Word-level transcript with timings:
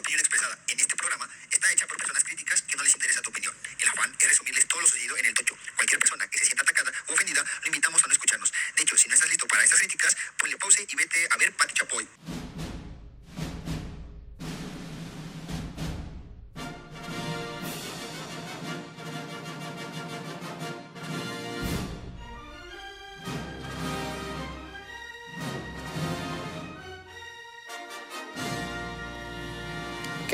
opinión 0.00 0.20
expresada 0.20 0.58
en 0.68 0.80
este 0.80 0.96
programa 0.96 1.28
está 1.50 1.72
hecha 1.72 1.86
por 1.86 1.96
personas 1.96 2.24
críticas 2.24 2.62
que 2.62 2.76
no 2.76 2.82
les 2.82 2.94
interesa 2.94 3.22
tu 3.22 3.30
opinión. 3.30 3.54
El 3.78 3.88
afán 3.88 4.14
es 4.18 4.28
resumirles 4.28 4.66
todo 4.66 4.80
lo 4.80 4.86
sucedido 4.86 5.16
en 5.18 5.26
el 5.26 5.34
tocho. 5.34 5.56
Cualquier 5.76 6.00
persona 6.00 6.28
que 6.28 6.38
se 6.38 6.46
sienta 6.46 6.62
atacada 6.62 6.92
o 7.08 7.12
ofendida, 7.12 7.44
lo 7.60 7.66
invitamos 7.66 8.02
a 8.02 8.06
no 8.06 8.12
escucharnos. 8.12 8.52
De 8.76 8.82
hecho, 8.82 8.96
si 8.96 9.08
no 9.08 9.14
estás 9.14 9.28
listo 9.28 9.46
para 9.46 9.64
estas 9.64 9.78
críticas, 9.78 10.16
ponle 10.38 10.56
pause 10.56 10.86
y 10.88 10.96
vete 10.96 11.28
a 11.30 11.36
ver 11.36 11.52
Pati 11.52 11.74
Chapoy. 11.74 12.08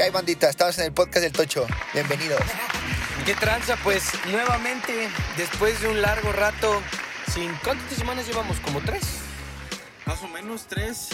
Hay, 0.06 0.10
bandita? 0.12 0.48
Estamos 0.48 0.78
en 0.78 0.84
el 0.86 0.92
podcast 0.92 1.22
del 1.24 1.32
Tocho. 1.32 1.66
Bienvenidos. 1.92 2.40
¿Qué 3.24 3.34
tranza? 3.34 3.76
Pues 3.82 4.04
nuevamente, 4.30 5.08
después 5.36 5.80
de 5.80 5.88
un 5.88 6.00
largo 6.00 6.32
rato, 6.32 6.80
sin 7.32 7.52
¿cuántas 7.64 7.96
semanas 7.98 8.26
llevamos? 8.26 8.58
¿Como 8.60 8.80
tres? 8.82 9.02
Más 10.04 10.22
o 10.22 10.28
menos 10.28 10.66
tres. 10.68 11.08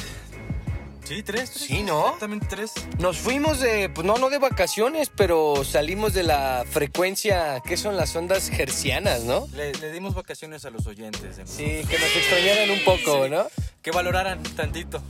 Sí, 1.05 1.23
tres. 1.23 1.51
tres, 1.51 1.65
Sí, 1.67 1.83
¿no? 1.83 2.05
Exactamente 2.05 2.47
tres. 2.49 2.73
Nos 2.99 3.19
fuimos 3.19 3.61
de, 3.61 3.89
pues 3.89 4.07
no, 4.07 4.17
no 4.19 4.31
de 4.31 4.39
vacaciones, 4.39 5.11
pero 5.15 5.65
salimos 5.65 6.13
de 6.15 6.23
la 6.23 6.65
frecuencia, 6.71 7.61
que 7.67 7.77
son 7.77 7.97
las 7.97 8.15
ondas 8.15 8.51
hercianas, 8.51 9.23
¿no? 9.23 9.49
Le, 9.55 9.73
le 9.75 9.91
dimos 9.91 10.15
vacaciones 10.15 10.65
a 10.65 10.71
los 10.71 10.87
oyentes. 10.87 11.37
de- 11.39 11.47
Sí, 11.47 11.87
que 11.89 11.99
nos 11.99 12.17
extrañaran 12.17 12.71
un 12.71 12.85
poco, 12.85 13.29
¿no? 13.29 13.47
Que 13.83 13.91
valoraran 13.91 14.43
tantito 14.43 15.03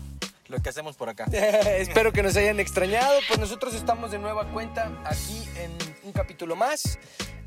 lo 0.52 0.62
que 0.62 0.69
hacemos 0.69 0.97
por 0.97 1.09
acá. 1.09 1.24
Espero 1.79 2.12
que 2.12 2.23
nos 2.23 2.37
hayan 2.37 2.61
extrañado. 2.61 3.19
Pues 3.27 3.41
nosotros 3.41 3.74
estamos 3.74 4.11
de 4.12 4.19
nueva 4.19 4.48
cuenta 4.52 4.92
aquí 5.05 5.42
en 5.56 5.73
un 6.05 6.12
capítulo 6.12 6.55
más. 6.55 6.98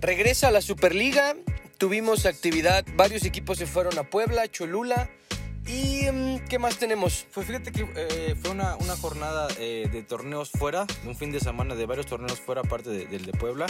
Regresa 0.02 0.50
a 0.50 0.52
la 0.52 0.62
Superliga. 0.62 1.36
Tuvimos 1.78 2.26
actividad. 2.26 2.84
Varios 2.96 3.24
equipos 3.24 3.58
se 3.58 3.66
fueron 3.66 3.98
a 3.98 4.04
Puebla, 4.10 4.48
Cholula. 4.50 5.10
¿Y 5.68 6.04
mm, 6.12 6.46
qué 6.50 6.60
más 6.60 6.78
tenemos? 6.78 7.26
Pues 7.34 7.48
fíjate 7.48 7.72
que 7.72 7.88
eh, 7.96 8.36
fue 8.42 8.52
una, 8.52 8.76
una 8.76 8.96
jornada 8.98 9.48
eh, 9.60 9.90
de 9.92 10.04
torneos 10.04 10.52
fuera, 10.52 10.86
un 11.06 11.16
fin 11.16 11.32
de 11.32 11.40
semana 11.40 11.74
de 11.76 11.86
varios 11.88 12.06
torneos 12.06 12.40
fuera, 12.40 12.62
aparte 12.62 12.90
de- 12.92 13.06
del 13.08 13.26
de 13.26 13.32
Puebla. 13.32 13.66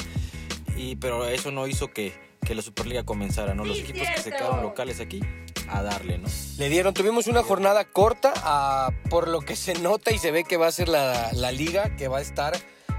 Y, 0.75 0.97
pero 0.97 1.25
eso 1.25 1.51
no 1.51 1.67
hizo 1.67 1.91
que, 1.91 2.13
que 2.45 2.55
la 2.55 2.61
Superliga 2.61 3.03
comenzara, 3.03 3.53
¿no? 3.53 3.65
Los 3.65 3.79
equipos 3.79 4.07
que 4.15 4.21
se 4.21 4.31
quedaron 4.31 4.61
locales 4.61 5.01
aquí, 5.01 5.19
a 5.67 5.81
darle, 5.81 6.17
¿no? 6.17 6.29
Le 6.57 6.69
dieron, 6.69 6.93
tuvimos 6.93 7.27
una 7.27 7.43
jornada 7.43 7.83
corta, 7.83 8.31
ah, 8.37 8.91
por 9.09 9.27
lo 9.27 9.41
que 9.41 9.57
se 9.57 9.73
nota 9.73 10.13
y 10.13 10.17
se 10.17 10.31
ve 10.31 10.45
que 10.45 10.55
va 10.55 10.67
a 10.67 10.71
ser 10.71 10.87
la, 10.87 11.31
la 11.33 11.51
liga, 11.51 11.97
que 11.97 12.07
va 12.07 12.19
a 12.19 12.21
estar 12.21 12.53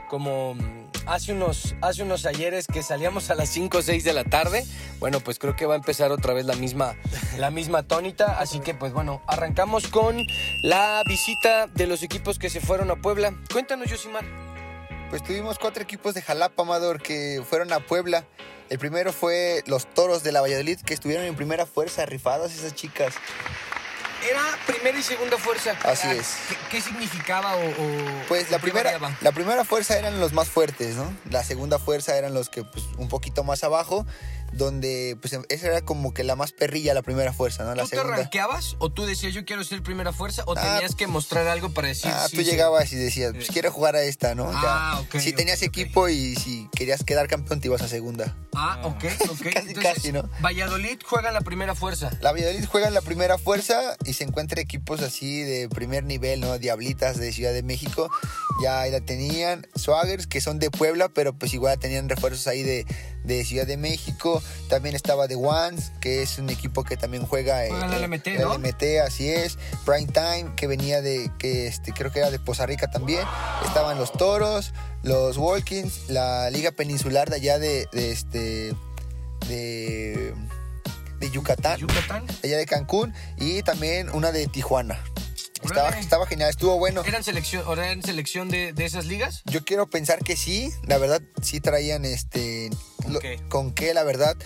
como 0.09 0.55
mm, 0.55 0.87
hace 1.07 1.33
unos, 1.33 1.75
hace 1.81 2.03
unos 2.03 2.27
ayeres 2.27 2.67
que 2.67 2.83
salíamos 2.83 3.31
a 3.31 3.35
las 3.35 3.49
5 3.49 3.79
o 3.79 3.83
6 3.83 4.05
de 4.05 4.13
la 4.13 4.25
tarde. 4.25 4.65
Bueno, 4.99 5.21
pues 5.21 5.39
creo 5.39 5.57
que 5.57 5.67
va 5.67 5.75
a 5.75 5.77
empezar 5.79 6.13
otra 6.13 6.35
vez 6.35 6.45
la 6.45 6.55
misma, 6.57 6.97
la 7.39 7.51
misma 7.51 7.85
tónica. 7.85 8.39
Así 8.39 8.61
que 8.61 8.75
pues 8.75 8.93
bueno, 8.93 9.23
arrancamos 9.27 9.89
con 9.89 10.19
la 10.63 11.03
visita 11.07 11.67
de 11.69 11.87
los 11.87 12.03
equipos 12.03 12.39
que 12.39 12.51
se 12.51 12.61
fueron 12.61 12.91
a 12.91 12.97
Puebla. 12.97 13.33
Cuéntanos, 13.53 13.89
Yosimar. 13.89 14.46
Pues 15.11 15.23
tuvimos 15.23 15.59
cuatro 15.59 15.83
equipos 15.83 16.15
de 16.15 16.23
Jalapa, 16.23 16.63
Amador, 16.63 17.01
que 17.01 17.43
fueron 17.49 17.73
a 17.73 17.81
Puebla. 17.81 18.25
El 18.69 18.79
primero 18.79 19.13
fue 19.13 19.63
los 19.67 19.87
Toros 19.87 20.23
de 20.25 20.33
la 20.33 20.41
Valladolid, 20.41 20.81
que 20.81 20.95
estuvieron 20.95 21.25
en 21.25 21.37
primera 21.37 21.67
fuerza, 21.67 22.05
rifadas 22.07 22.53
esas 22.53 22.75
chicas. 22.75 23.15
Era 24.29 24.41
primera 24.67 24.99
y 24.99 25.03
segunda 25.05 25.37
fuerza. 25.39 25.77
Así 25.85 26.09
es. 26.09 26.35
¿Qué, 26.49 26.57
qué 26.73 26.81
significaba 26.81 27.55
o, 27.55 27.61
o- 27.69 28.23
Pues 28.27 28.51
la 28.51 28.59
primera, 28.59 28.91
variaba? 28.91 29.17
la 29.21 29.31
primera 29.31 29.65
fuerza 29.65 29.97
eran 29.97 30.19
los 30.19 30.33
más 30.33 30.49
fuertes, 30.49 30.97
¿no? 30.97 31.13
La 31.31 31.45
segunda 31.45 31.79
fuerza 31.79 32.17
eran 32.17 32.35
los 32.35 32.49
que, 32.49 32.65
pues, 32.65 32.85
un 32.99 33.09
poquito 33.09 33.45
más 33.45 33.63
abajo, 33.63 34.05
donde, 34.53 35.17
pues, 35.21 35.33
esa 35.49 35.67
era 35.67 35.81
como 35.83 36.15
que 36.15 36.25
la 36.25 36.37
más 36.37 36.53
perrilla, 36.53 36.95
la 36.95 37.03
primera 37.03 37.33
fuerza, 37.33 37.65
¿no? 37.65 37.75
La 37.75 37.83
¿Tú 37.85 37.91
te 37.91 37.97
segunda. 37.97 38.17
ranqueabas 38.17 38.77
o 38.79 38.91
tú 38.91 39.05
decías 39.05 39.35
yo 39.35 39.45
quiero 39.45 39.65
ser 39.65 39.83
primera 39.83 40.13
fuerza 40.13 40.43
o 40.47 40.55
Ah, 40.57 40.63
tenías 40.77 40.95
que 40.95 41.07
mostrar 41.07 41.47
algo 41.49 41.71
para 41.75 41.89
decir 41.89 42.11
Ah, 42.15 42.27
sí, 42.31 42.37
tú 42.37 42.43
sí? 42.43 42.51
llegabas 42.51 42.93
y 42.93 42.97
decías, 42.97 43.33
pues 43.35 43.49
quiero 43.51 43.71
jugar 43.71 43.97
a 43.97 44.03
esta, 44.03 44.35
¿no? 44.35 44.51
Ah, 44.55 45.01
ok, 45.03 45.19
Si 45.21 45.33
tenías 45.33 45.63
equipo 45.63 46.09
y 46.09 46.35
si 46.37 46.69
querías 46.75 47.05
quedar 47.05 47.29
campeón, 47.29 47.61
te 47.61 47.69
ibas 47.69 47.83
a 47.83 47.89
segunda. 47.89 48.35
Ah, 48.55 48.81
ok, 48.85 49.05
ok. 49.31 49.43
Casi, 49.53 49.69
Entonces, 49.69 49.83
casi, 49.83 50.13
¿no? 50.13 50.29
Valladolid 50.41 50.99
juega 51.05 51.29
en 51.29 51.35
la 51.35 51.43
primera 51.43 51.75
fuerza. 51.75 52.11
La 52.21 52.33
Valladolid 52.33 52.65
juega 52.67 52.89
en 52.89 52.95
la 52.95 53.03
primera 53.03 53.37
fuerza 53.39 53.97
y 54.05 54.15
se 54.15 54.25
encuentra 54.25 54.61
equipos 54.61 55.03
así 55.03 55.43
de 55.43 55.69
primer 55.69 56.05
nivel, 56.05 56.41
¿no? 56.41 56.59
Diablitas 56.59 57.19
de 57.19 57.33
Ciudad 57.33 57.53
de 57.53 57.63
México, 57.63 58.11
ya 58.63 58.81
ahí 58.81 58.91
la 58.91 59.01
tenían. 59.03 59.67
Swaggers, 59.75 60.27
que 60.27 60.41
son 60.41 60.59
de 60.59 60.71
Puebla, 60.71 61.09
pero 61.11 61.35
pues 61.35 61.53
igual 61.53 61.79
tenían 61.79 62.09
refuerzos 62.09 62.47
ahí 62.47 62.63
de, 62.63 62.87
de 63.27 63.45
Ciudad 63.45 63.67
de 63.67 63.77
México. 63.77 64.43
También 64.69 64.95
estaba 64.95 65.29
The 65.29 65.37
Ones, 65.37 65.93
que 66.01 66.23
es 66.23 66.39
un 66.39 66.49
equipo 66.51 66.85
que 66.85 66.97
también 66.97 67.27
juega 67.27 67.67
en 67.67 67.79
la 67.79 67.99
eh, 67.99 68.07
LMT, 68.07 68.27
¿no? 68.41 68.55
LMT, 68.55 68.83
así 69.05 69.29
es. 69.29 69.59
Prime 69.85 70.07
Time, 70.07 70.55
que 70.57 70.67
venía 70.67 71.03
de, 71.03 71.31
que 71.39 71.67
este, 71.67 71.93
creo 71.93 72.11
que 72.11 72.21
era 72.21 72.31
de 72.31 72.39
Poza 72.39 72.67
Rica 72.67 72.91
también. 72.91 73.23
Estaban 73.67 73.99
los 73.99 74.13
Toros, 74.13 74.73
los 75.03 75.37
Walkins, 75.37 76.09
la 76.09 76.51
Liga 76.51 76.71
Peninsular 76.71 77.29
de 77.29 77.37
allá 77.37 77.59
de, 77.59 77.89
de 77.93 78.13
este, 78.13 78.75
de, 79.49 80.35
de 81.19 81.31
Yucatán 81.31 81.79
Yucatán. 81.79 82.25
allá 82.43 82.57
de 82.57 82.67
Cancún 82.67 83.15
y 83.39 83.63
también 83.63 84.11
una 84.11 84.33
de 84.33 84.47
Tijuana. 84.47 84.99
Estaba, 85.63 85.89
estaba 85.99 86.27
genial, 86.27 86.51
estuvo 86.51 86.79
bueno. 86.79 87.03
¿Eran 87.05 87.25
selección, 87.25 87.65
eran 87.73 88.03
selección 88.03 88.49
de, 88.49 88.73
de 88.73 88.85
esas 88.85 89.07
ligas? 89.07 89.43
Yo 89.47 89.65
quiero 89.65 89.89
pensar 89.89 90.21
que 90.21 90.37
sí, 90.37 90.71
la 90.87 90.99
verdad 90.99 91.21
sí 91.43 91.61
traían 91.61 92.05
este 92.05 92.71
¿Con 93.07 93.15
lo- 93.15 93.21
qué? 93.21 93.41
con 93.49 93.73
qué, 93.73 93.95
la 93.95 94.05
verdad. 94.05 94.37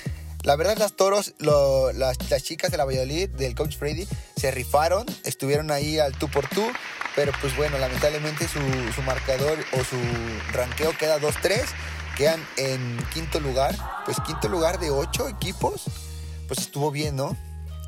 La 0.43 0.57
verdad 0.57 0.79
las 0.79 0.95
toros, 0.95 1.35
lo- 1.39 1.93
las, 1.93 2.17
las 2.31 2.43
chicas 2.43 2.71
de 2.71 2.79
la 2.79 2.85
Valladolid, 2.87 3.29
del 3.31 3.55
coach 3.55 3.77
Freddy, 3.77 4.09
se 4.37 4.51
rifaron, 4.51 5.05
estuvieron 5.25 5.71
ahí 5.71 5.99
al 5.99 6.15
tú 6.17 6.31
por 6.31 6.49
tú, 6.49 6.65
pero 7.15 7.31
pues 7.43 7.55
bueno, 7.57 7.77
lamentablemente 7.79 8.49
su, 8.49 8.59
su 8.95 9.03
marcador 9.03 9.59
o 9.73 9.85
su 9.85 9.97
ranqueo 10.53 10.97
queda 10.97 11.19
2-3, 11.21 11.63
quedan 12.17 12.43
en 12.57 12.97
quinto 13.13 13.39
lugar, 13.41 13.77
pues 14.07 14.17
quinto 14.27 14.49
lugar 14.49 14.79
de 14.81 14.91
ocho 14.91 15.29
equipos, 15.29 15.83
pues 16.49 16.61
estuvo 16.61 16.91
bien, 16.91 17.17
¿no? 17.17 17.37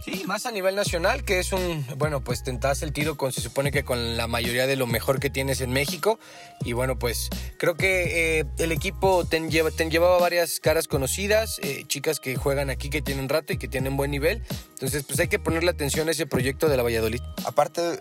Sí, 0.05 0.25
más 0.27 0.47
a 0.47 0.51
nivel 0.51 0.75
nacional, 0.75 1.25
que 1.25 1.39
es 1.39 1.53
un, 1.53 1.87
bueno, 1.97 2.25
pues 2.25 2.43
tentás 2.43 2.83
el 2.83 2.93
tiro 2.93 3.17
con, 3.17 3.31
se 3.33 3.41
supone 3.41 3.71
que 3.71 3.85
con 3.85 4.17
la 4.17 4.27
mayoría 4.27 4.67
de 4.67 4.75
lo 4.75 4.89
mejor 4.89 5.21
que 5.21 5.31
tienes 5.31 5.61
en 5.61 5.71
México. 5.71 6.19
Y 6.65 6.73
bueno, 6.73 6.99
pues 6.99 7.29
creo 7.57 7.77
que 7.77 8.41
eh, 8.41 8.45
el 8.59 8.73
equipo 8.73 9.25
te, 9.25 9.39
lleva, 9.49 9.71
te 9.71 9.89
llevaba 9.89 10.19
varias 10.19 10.59
caras 10.59 10.89
conocidas, 10.89 11.61
eh, 11.63 11.85
chicas 11.87 12.19
que 12.19 12.35
juegan 12.35 12.69
aquí, 12.69 12.91
que 12.91 13.01
tienen 13.01 13.29
rato 13.29 13.53
y 13.53 13.59
que 13.59 13.69
tienen 13.69 13.97
buen 13.97 14.11
nivel. 14.11 14.43
Entonces, 14.75 15.05
pues 15.05 15.21
hay 15.21 15.29
que 15.29 15.39
ponerle 15.39 15.71
atención 15.71 16.09
a 16.09 16.11
ese 16.11 16.27
proyecto 16.27 16.69
de 16.69 16.77
la 16.77 16.83
Valladolid. 16.83 17.21
Aparte, 17.45 17.99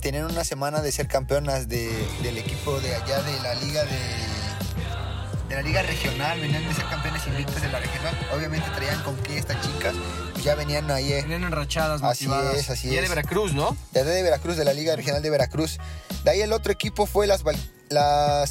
tener 0.00 0.24
una 0.26 0.44
semana 0.44 0.80
de 0.82 0.92
ser 0.92 1.08
campeonas 1.08 1.66
de- 1.68 1.90
del 2.22 2.38
equipo 2.38 2.78
de 2.80 2.94
allá 2.94 3.22
de 3.22 3.40
la 3.40 3.54
liga 3.56 3.84
de, 3.84 5.56
la 5.56 5.62
liga 5.62 5.82
regional, 5.82 6.40
venían 6.40 6.64
de 6.68 6.74
ser 6.74 6.84
campeones 6.84 7.26
invictos 7.26 7.60
de 7.60 7.68
la 7.72 7.80
regional. 7.80 8.16
Obviamente 8.36 8.66
traían 8.76 9.02
con 9.02 9.16
qué 9.16 9.36
estas 9.38 9.60
chicas, 9.66 9.94
ya 10.42 10.54
venían 10.54 10.90
ahí 10.90 11.12
eh, 11.12 11.18
Tienen 11.22 11.44
enrachadas, 11.44 12.02
Así 12.02 12.26
motivadas. 12.26 12.56
es, 12.56 12.70
así 12.70 12.88
Y 12.88 12.96
de 12.96 13.02
es. 13.04 13.08
Veracruz, 13.08 13.52
¿no? 13.54 13.76
de, 13.92 14.04
de 14.04 14.22
Veracruz, 14.22 14.56
de 14.56 14.64
la 14.64 14.72
liga 14.72 14.94
regional 14.96 15.22
de 15.22 15.30
Veracruz. 15.30 15.78
De 16.24 16.30
ahí 16.30 16.40
el 16.42 16.52
otro 16.52 16.72
equipo 16.72 17.06
fue 17.06 17.26
las 17.26 17.42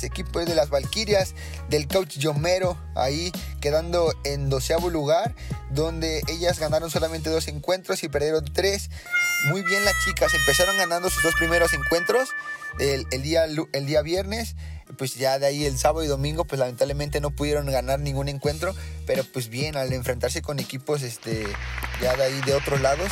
equipos 0.03 0.45
de 0.45 0.55
las 0.55 0.69
Valquirias 0.69 1.33
del 1.69 1.87
coach 1.87 2.17
Yomero, 2.17 2.77
ahí 2.95 3.31
quedando 3.61 4.13
en 4.23 4.49
doceavo 4.49 4.89
lugar, 4.89 5.35
donde 5.71 6.21
ellas 6.27 6.59
ganaron 6.59 6.89
solamente 6.89 7.29
dos 7.29 7.47
encuentros 7.47 8.03
y 8.03 8.09
perdieron 8.09 8.43
tres. 8.53 8.89
Muy 9.47 9.61
bien 9.63 9.85
las 9.85 9.93
chicas, 10.03 10.33
empezaron 10.33 10.77
ganando 10.77 11.09
sus 11.09 11.23
dos 11.23 11.33
primeros 11.35 11.71
encuentros 11.73 12.29
el, 12.79 13.05
el 13.11 13.21
día, 13.23 13.45
el 13.45 13.85
día 13.85 14.01
viernes, 14.01 14.55
pues 14.97 15.15
ya 15.15 15.39
de 15.39 15.45
ahí 15.47 15.65
el 15.65 15.77
sábado 15.77 16.03
y 16.03 16.07
domingo, 16.07 16.45
pues 16.45 16.59
lamentablemente 16.59 17.21
no 17.21 17.31
pudieron 17.31 17.65
ganar 17.67 17.99
ningún 17.99 18.27
encuentro, 18.29 18.75
pero 19.05 19.23
pues 19.23 19.49
bien, 19.49 19.75
al 19.77 19.93
enfrentarse 19.93 20.41
con 20.41 20.59
equipos 20.59 21.01
este, 21.03 21.45
ya 22.01 22.15
de 22.15 22.23
ahí 22.23 22.41
de 22.41 22.53
otros 22.53 22.81
lados, 22.81 23.11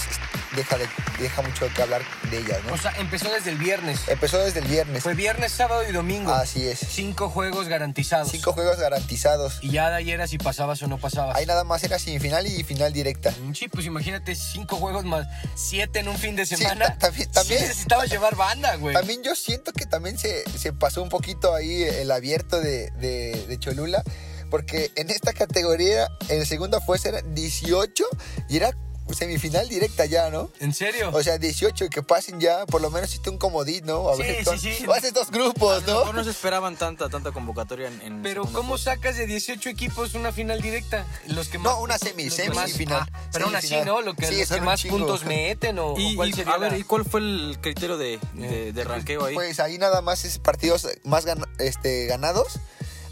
deja, 0.55 0.77
de- 0.77 0.87
deja 1.19 1.41
mucho 1.41 1.67
que 1.75 1.81
hablar 1.81 2.01
de 2.31 2.39
ellas, 2.39 2.59
¿no? 2.67 2.73
O 2.73 2.77
sea, 2.77 2.91
empezó 2.97 3.29
desde 3.31 3.51
el 3.51 3.57
viernes. 3.57 3.99
Empezó 4.07 4.39
desde 4.39 4.59
el 4.59 4.65
viernes. 4.67 5.03
Fue 5.03 5.13
viernes, 5.13 5.51
sábado 5.51 5.83
y 5.87 5.91
domingo. 5.91 6.31
Así 6.33 6.67
es. 6.67 6.79
Cinco 6.79 7.29
juegos 7.29 7.67
garantizados. 7.67 8.31
Cinco 8.31 8.53
juegos 8.53 8.77
garantizados. 8.79 9.59
Y 9.61 9.71
ya 9.71 9.89
de 9.89 9.95
ayer 9.97 10.15
era 10.15 10.27
si 10.27 10.37
pasabas 10.37 10.81
o 10.81 10.87
no 10.87 10.97
pasabas. 10.97 11.35
Ahí 11.35 11.45
nada 11.45 11.63
más 11.63 11.83
era 11.83 11.99
semifinal 11.99 12.45
y 12.47 12.63
final 12.63 12.91
directa. 12.93 13.31
Mm, 13.43 13.53
Sí, 13.53 13.67
pues 13.67 13.85
imagínate 13.85 14.35
cinco 14.35 14.75
juegos 14.77 15.05
más 15.05 15.27
siete 15.55 15.99
en 15.99 16.07
un 16.07 16.17
fin 16.17 16.35
de 16.35 16.45
Sí, 16.45 16.55
semana. 16.55 16.85
ta- 16.87 16.97
también- 17.07 17.31
también- 17.31 17.59
Sí 17.61 17.65
necesitabas 17.67 18.09
llevar 18.09 18.35
banda, 18.35 18.75
güey. 18.77 18.93
También 18.95 19.23
yo 19.23 19.35
siento 19.35 19.71
que 19.73 19.85
también 19.85 20.17
se, 20.17 20.43
se 20.57 20.73
pasó 20.73 21.01
un 21.03 21.09
poquito 21.09 21.53
ahí 21.53 21.66
el 21.83 22.11
abierto 22.11 22.59
de, 22.59 22.91
de- 22.91 23.45
Cholula, 23.59 24.03
porque 24.49 24.91
en 24.95 25.09
esta 25.09 25.33
categoría, 25.33 26.07
en 26.29 26.45
segunda 26.45 26.79
fuerza 26.79 27.09
eran 27.09 27.33
18 27.35 28.05
y 28.49 28.57
era 28.57 28.71
semifinal 29.13 29.67
directa 29.69 30.05
ya, 30.05 30.29
¿no? 30.29 30.49
¿En 30.59 30.73
serio? 30.73 31.09
O 31.13 31.21
sea, 31.23 31.37
18 31.37 31.89
que 31.89 32.03
pasen 32.03 32.39
ya, 32.39 32.65
por 32.65 32.81
lo 32.81 32.89
menos 32.89 33.09
hiciste 33.09 33.29
un 33.29 33.37
comodín, 33.37 33.85
¿no? 33.85 34.09
A 34.09 34.15
Sí, 34.15 34.21
ver, 34.23 34.37
sí, 34.39 34.43
con- 34.45 34.59
sí. 34.59 34.77
o 34.87 34.93
haces 34.93 35.13
dos 35.13 35.31
grupos, 35.31 35.83
A 35.83 35.87
lo 35.87 35.93
mejor 35.99 36.07
¿no? 36.07 36.13
no 36.13 36.23
se 36.23 36.31
esperaban 36.31 36.75
tanta, 36.77 37.09
tanta 37.09 37.31
convocatoria 37.31 37.87
en, 37.87 38.01
en 38.01 38.21
Pero 38.21 38.45
¿cómo 38.45 38.77
sacas 38.77 39.17
de 39.17 39.25
18 39.25 39.69
equipos 39.69 40.13
una 40.13 40.31
final 40.31 40.61
directa? 40.61 41.05
Los 41.27 41.47
que 41.49 41.57
más, 41.57 41.73
No, 41.73 41.81
una 41.81 41.97
semi, 41.97 42.29
semifinal. 42.29 43.07
ah, 43.11 43.19
pero 43.31 43.45
aún 43.45 43.55
así. 43.55 43.75
¿no? 43.85 44.01
Lo 44.01 44.13
que, 44.15 44.27
Sí, 44.27 44.39
los 44.39 44.47
son 44.47 44.59
que 44.59 44.65
más 44.65 44.79
chingo. 44.81 44.97
puntos 44.97 45.25
meten 45.25 45.79
o, 45.79 45.93
o 45.93 45.99
Y, 45.99 46.15
cuál 46.15 46.29
y, 46.29 46.33
sería 46.33 46.53
a 46.53 46.57
ver, 46.57 46.71
la- 46.73 46.77
¿y 46.77 46.83
cuál 46.83 47.05
fue 47.05 47.19
el 47.21 47.57
criterio 47.61 47.97
de, 47.97 48.19
de, 48.33 48.73
de 48.73 48.83
ranqueo 48.83 49.25
ahí? 49.25 49.33
Pues 49.35 49.59
ahí 49.59 49.77
nada 49.77 50.01
más 50.01 50.25
es 50.25 50.39
partidos 50.39 50.87
más 51.03 51.25
gan- 51.25 51.47
este, 51.59 52.05
ganados. 52.07 52.59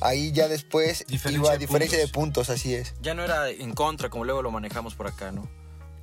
Ahí 0.01 0.31
ya 0.33 0.47
después 0.49 1.05
Diferencia 1.07 1.31
iba 1.47 1.51
a 1.53 1.57
diferencia 1.57 1.97
de 1.97 2.07
puntos. 2.09 2.47
puntos, 2.47 2.49
así 2.49 2.75
es. 2.75 2.93
ya 3.01 3.13
no 3.13 3.23
era 3.23 3.49
en 3.49 3.73
contra, 3.73 4.09
como 4.09 4.25
luego 4.25 4.41
lo 4.41 4.51
manejamos 4.51 4.93
por 4.93 5.07
acá, 5.07 5.31
¿no? 5.31 5.47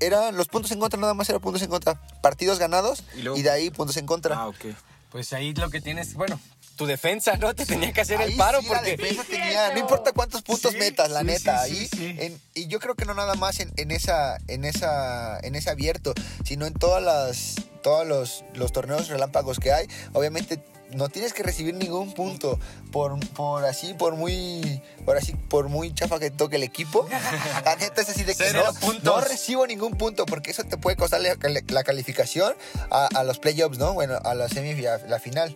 Eran 0.02 0.37
los 0.37 0.49
puntos 0.49 0.70
en 0.72 0.78
contra, 0.81 0.99
nada 1.00 1.14
más 1.14 1.28
eran 1.28 1.40
puntos 1.40 1.62
en 1.62 1.69
contra. 1.70 2.00
Partidos 2.20 2.58
ganados 2.58 3.02
Y 3.37 3.43
de 3.43 3.50
ahí 3.50 3.70
puntos 3.70 3.96
en 3.96 4.06
contra. 4.06 4.37
Ah, 4.37 4.49
ok. 4.49 4.66
Pues 5.10 5.32
ahí 5.32 5.52
lo 5.54 5.69
que 5.70 5.81
tienes, 5.82 6.14
bueno, 6.14 6.40
tu 6.76 6.87
defensa, 6.87 7.37
¿no? 7.37 7.54
Te 7.54 7.66
tenía 7.66 7.93
que 7.93 8.00
hacer 8.00 8.19
el 8.22 8.34
paro 8.37 8.60
sí 8.62 8.69
la 8.69 8.76
porque... 8.78 8.96
defensa 8.96 9.25
tenía, 9.25 9.72
no 9.75 9.78
importa 9.78 10.12
cuántos 10.12 10.40
puntos 10.43 10.72
Sí, 10.72 10.78
metas, 10.78 11.10
la 11.10 11.20
sí, 11.20 11.26
neta, 11.26 11.64
sí, 11.66 11.70
ahí 11.76 11.87
sí, 11.87 11.96
sí. 11.99 12.16
en- 12.19 12.40
y 12.54 12.66
yo 12.66 12.81
creo 12.81 12.94
que 12.94 13.04
no 13.04 13.12
nada 13.12 13.34
más 13.34 13.60
en, 13.60 13.70
en 13.76 13.90
esa, 13.90 14.38
en 14.49 14.64
esa, 14.64 15.38
en 15.40 15.54
ese 15.54 15.69
abierto, 15.69 16.14
sino 16.46 16.64
en 16.64 16.72
todas 16.72 17.02
las, 17.02 17.56
todos 17.82 18.06
los, 18.06 18.43
los 18.55 18.72
torneos 18.72 19.08
relámpagos 19.08 19.58
que 19.58 19.70
hay, 19.72 19.87
obviamente 20.14 20.64
no 20.94 21.08
tienes 21.08 21.32
que 21.32 21.42
recibir 21.42 21.74
ningún 21.74 22.12
punto 22.14 22.58
por, 22.90 23.18
por 23.30 23.64
así, 23.64 23.94
por 23.94 24.16
muy, 24.16 24.82
por 25.04 25.16
así, 25.16 25.34
por 25.34 25.68
muy 25.68 25.94
chafa 25.94 26.18
que 26.18 26.30
toque 26.30 26.56
el 26.56 26.62
equipo. 26.62 27.08
La 27.64 27.76
neta 27.76 28.02
es 28.02 28.08
así 28.08 28.24
de 28.24 28.34
que 28.34 28.52
no, 28.52 28.64
no 29.02 29.20
recibo 29.20 29.66
ningún 29.66 29.96
punto 29.96 30.26
porque 30.26 30.50
eso 30.50 30.64
te 30.64 30.76
puede 30.76 30.96
costar 30.96 31.20
la, 31.20 31.36
la 31.68 31.84
calificación 31.84 32.54
a, 32.90 33.08
a 33.14 33.24
los 33.24 33.38
playoffs, 33.38 33.78
¿no? 33.78 33.94
Bueno, 33.94 34.18
a 34.24 34.34
la 34.34 34.48
semifinal, 34.48 35.02
la 35.08 35.18
final. 35.18 35.54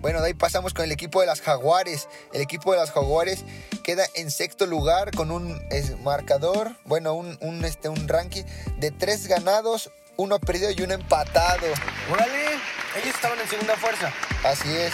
Bueno, 0.00 0.20
de 0.20 0.28
ahí 0.28 0.34
pasamos 0.34 0.74
con 0.74 0.84
el 0.84 0.92
equipo 0.92 1.20
de 1.20 1.26
las 1.26 1.40
Jaguares. 1.40 2.08
El 2.32 2.40
equipo 2.40 2.72
de 2.72 2.78
las 2.78 2.92
Jaguares 2.92 3.44
queda 3.82 4.06
en 4.14 4.30
sexto 4.30 4.66
lugar 4.66 5.10
con 5.10 5.30
un 5.30 5.60
marcador, 6.04 6.76
bueno, 6.84 7.14
un, 7.14 7.36
un, 7.40 7.64
este, 7.64 7.88
un 7.88 8.06
ranking 8.06 8.44
de 8.76 8.92
tres 8.92 9.26
ganados, 9.26 9.90
uno 10.16 10.38
perdido 10.38 10.70
y 10.70 10.82
uno 10.82 10.94
empatado. 10.94 11.66
¡Órale! 12.12 12.47
Ellos 12.96 13.14
estaban 13.14 13.38
en 13.40 13.48
segunda 13.48 13.76
fuerza. 13.76 14.12
Así 14.44 14.68
es. 14.76 14.92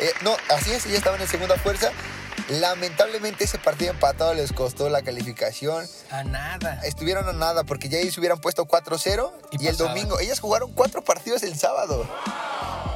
Eh, 0.00 0.10
no, 0.22 0.36
así 0.48 0.72
es, 0.72 0.86
ellos 0.86 0.98
estaban 0.98 1.20
en 1.20 1.28
segunda 1.28 1.56
fuerza. 1.58 1.90
Lamentablemente 2.48 3.44
ese 3.44 3.58
partido 3.58 3.90
empatado 3.92 4.34
les 4.34 4.52
costó 4.52 4.88
la 4.88 5.02
calificación. 5.02 5.86
A 6.10 6.24
nada. 6.24 6.80
Estuvieron 6.84 7.28
a 7.28 7.32
nada 7.32 7.64
porque 7.64 7.88
ya 7.88 7.98
ellos 7.98 8.16
hubieran 8.18 8.40
puesto 8.40 8.66
4-0 8.66 9.32
y, 9.52 9.64
Y 9.64 9.68
el 9.68 9.76
domingo. 9.76 10.18
Ellas 10.18 10.40
jugaron 10.40 10.72
cuatro 10.72 11.02
partidos 11.02 11.42
el 11.42 11.58
sábado. 11.58 12.08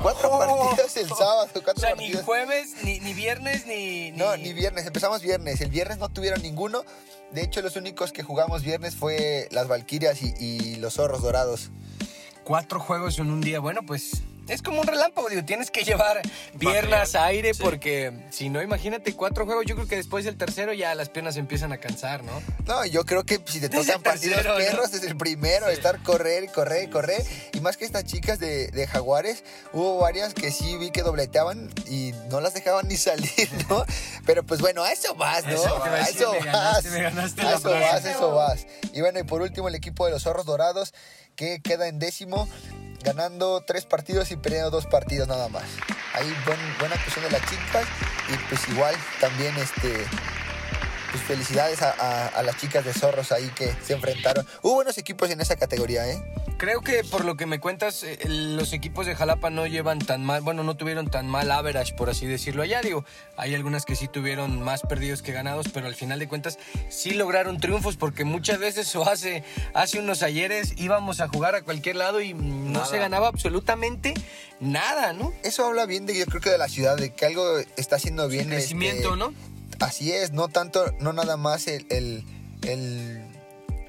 Cuatro 0.02 0.30
Oh. 0.32 0.38
partidos 0.38 0.96
el 0.96 1.08
sábado. 1.08 1.48
Cuatro 1.52 1.74
O 1.76 1.80
sea, 1.80 1.94
ni 1.94 2.12
jueves, 2.12 2.74
ni, 2.82 2.98
ni 3.00 3.12
viernes, 3.14 3.66
ni, 3.66 4.10
No, 4.12 4.36
ni 4.36 4.52
viernes. 4.52 4.86
Empezamos 4.86 5.22
viernes. 5.22 5.60
El 5.60 5.70
viernes 5.70 5.98
no 5.98 6.08
tuvieron 6.08 6.42
ninguno. 6.42 6.84
De 7.30 7.42
hecho, 7.42 7.60
los 7.62 7.76
únicos 7.76 8.12
que 8.12 8.22
jugamos 8.22 8.62
viernes 8.62 8.94
fue 8.96 9.48
las 9.50 9.68
Valquirias 9.68 10.22
y, 10.22 10.34
y 10.38 10.76
los 10.76 10.94
Zorros 10.94 11.22
Dorados. 11.22 11.70
Cuatro 12.44 12.78
juegos 12.80 13.18
en 13.18 13.30
un 13.30 13.40
día. 13.40 13.58
Bueno, 13.60 13.82
pues 13.86 14.22
es 14.48 14.62
como 14.62 14.80
un 14.80 14.86
relámpago, 14.86 15.28
digo. 15.28 15.44
Tienes 15.44 15.70
que 15.70 15.82
llevar 15.84 16.20
piernas, 16.58 17.14
aire, 17.14 17.54
Sí. 17.54 17.62
porque 17.62 18.12
si 18.30 18.48
no, 18.48 18.62
imagínate, 18.62 19.14
cuatro 19.14 19.44
juegos. 19.44 19.64
Yo 19.66 19.74
creo 19.74 19.86
que 19.88 19.96
después 19.96 20.24
del 20.24 20.36
tercero 20.36 20.72
ya 20.72 20.94
las 20.94 21.08
piernas 21.08 21.36
empiezan 21.36 21.72
a 21.72 21.78
cansar, 21.78 22.22
¿no? 22.24 22.42
No, 22.66 22.84
yo 22.86 23.04
creo 23.04 23.24
que 23.24 23.40
si 23.46 23.60
te 23.60 23.68
tocan 23.68 24.02
partidos 24.02 24.36
tercero, 24.36 24.58
¿no? 24.58 24.64
perros 24.64 24.90
desde 24.92 25.08
el 25.08 25.16
primero, 25.16 25.68
estar 25.68 26.02
correr 26.02 26.44
y 26.44 26.48
correr 26.48 26.84
y 26.88 26.90
correr. 26.90 27.22
Y 27.52 27.60
más 27.60 27.76
que 27.76 27.84
estas 27.84 28.04
chicas 28.04 28.38
de, 28.38 28.68
de 28.68 28.86
Jaguares, 28.86 29.44
hubo 29.72 29.98
varias 29.98 30.34
que 30.34 30.50
sí 30.50 30.76
vi 30.76 30.90
que 30.90 31.02
dobleteaban 31.02 31.70
y 31.88 32.12
no 32.30 32.40
las 32.40 32.54
dejaban 32.54 32.88
ni 32.88 32.96
salir, 32.96 33.48
¿no? 33.68 33.84
Pero 34.24 34.44
pues 34.44 34.60
bueno, 34.60 34.82
a 34.84 34.92
eso 34.92 35.14
vas, 35.14 35.44
¿no? 35.44 35.50
Eso 35.52 35.82
a 35.82 35.86
a 35.88 36.00
eso 36.02 36.32
me 36.32 36.38
vas. 36.38 36.44
ganaste, 36.46 36.90
me 36.90 37.02
ganaste 37.02 37.42
a 37.42 37.54
eso 37.54 37.70
vas, 37.70 38.04
eso 38.04 38.34
vas. 38.34 38.66
Y 38.92 39.00
bueno, 39.00 39.18
y 39.18 39.24
por 39.24 39.42
último 39.42 39.68
el 39.68 39.74
equipo 39.74 40.04
de 40.06 40.12
los 40.12 40.22
Zorros 40.22 40.46
Dorados, 40.46 40.94
que 41.34 41.60
queda 41.60 41.86
en 41.88 41.98
décimo, 41.98 42.48
ganando 43.06 43.62
tres 43.64 43.86
partidos 43.86 44.30
y 44.32 44.36
perdiendo 44.36 44.70
dos 44.70 44.84
partidos 44.86 45.28
nada 45.28 45.48
más. 45.48 45.64
Ahí 46.14 46.26
buen- 46.44 46.78
buena 46.80 46.96
actuación 46.96 47.24
de 47.24 47.30
las 47.30 47.42
chicas 47.48 47.86
y 48.28 48.36
pues 48.48 48.68
igual 48.68 48.94
también 49.20 49.56
este 49.58 50.04
pues 51.16 51.22
felicidades 51.38 51.82
a, 51.82 51.92
a- 51.92 52.26
a 52.28 52.42
las 52.42 52.56
chicas 52.58 52.84
de 52.84 52.92
Zorros 52.92 53.32
ahí 53.32 53.50
que 53.54 53.72
se 53.84 53.94
enfrentaron. 53.94 54.46
Hubo 54.62 54.74
buenos 54.74 54.98
equipos 54.98 55.30
en 55.30 55.40
esa 55.40 55.56
categoría, 55.56 56.06
¿eh? 56.10 56.22
Creo 56.58 56.80
que 56.80 57.04
por 57.04 57.24
lo 57.24 57.36
que 57.36 57.44
me 57.46 57.58
cuentas, 57.60 58.02
eh, 58.02 58.18
los 58.28 58.72
equipos 58.72 59.06
de 59.06 59.14
Jalapa 59.14 59.50
no 59.50 59.66
llevan 59.66 59.98
tan 59.98 60.24
mal, 60.24 60.40
bueno, 60.42 60.62
no 60.62 60.76
tuvieron 60.76 61.10
tan 61.10 61.26
mal 61.26 61.50
average, 61.50 61.94
por 61.94 62.08
así 62.10 62.26
decirlo. 62.26 62.62
Allá 62.62 62.80
digo, 62.80 63.04
hay 63.36 63.54
algunas 63.54 63.84
que 63.84 63.94
sí 63.96 64.08
tuvieron 64.08 64.62
más 64.62 64.80
perdidos 64.82 65.22
que 65.22 65.32
ganados, 65.32 65.66
pero 65.72 65.86
al 65.86 65.94
final 65.94 66.18
de 66.18 66.28
cuentas 66.28 66.58
sí 66.88 67.10
lograron 67.10 67.58
triunfos, 67.60 67.96
porque 67.96 68.24
muchas 68.24 68.58
veces 68.58 68.94
o 68.96 69.08
hace, 69.08 69.44
hace 69.74 69.98
unos 69.98 70.22
ayeres 70.22 70.72
íbamos 70.76 71.20
a 71.20 71.28
jugar 71.28 71.54
a 71.54 71.62
cualquier 71.62 71.96
lado 71.96 72.20
y 72.20 72.32
no 72.34 72.72
Nada. 72.80 72.86
se 72.86 72.98
ganaba 72.98 73.28
absolutamente 73.28 74.14
nada, 74.60 75.12
¿no? 75.12 75.32
Eso 75.42 75.66
habla 75.66 75.84
bien 75.86 76.06
de, 76.06 76.16
yo 76.18 76.24
creo 76.26 76.40
que 76.40 76.50
de 76.50 76.58
la 76.58 76.68
ciudad, 76.68 76.96
de 76.96 77.10
que 77.10 77.26
algo 77.26 77.58
está 77.76 77.96
haciendo 77.96 78.28
bien. 78.28 78.48
Crecimiento, 78.48 79.08
este, 79.14 79.16
¿no? 79.18 79.55
Así 79.80 80.12
es, 80.12 80.32
no 80.32 80.48
tanto, 80.48 80.84
no 81.00 81.12
nada 81.12 81.36
más 81.36 81.66
el, 81.66 81.86
el, 81.90 82.24
el, 82.62 83.22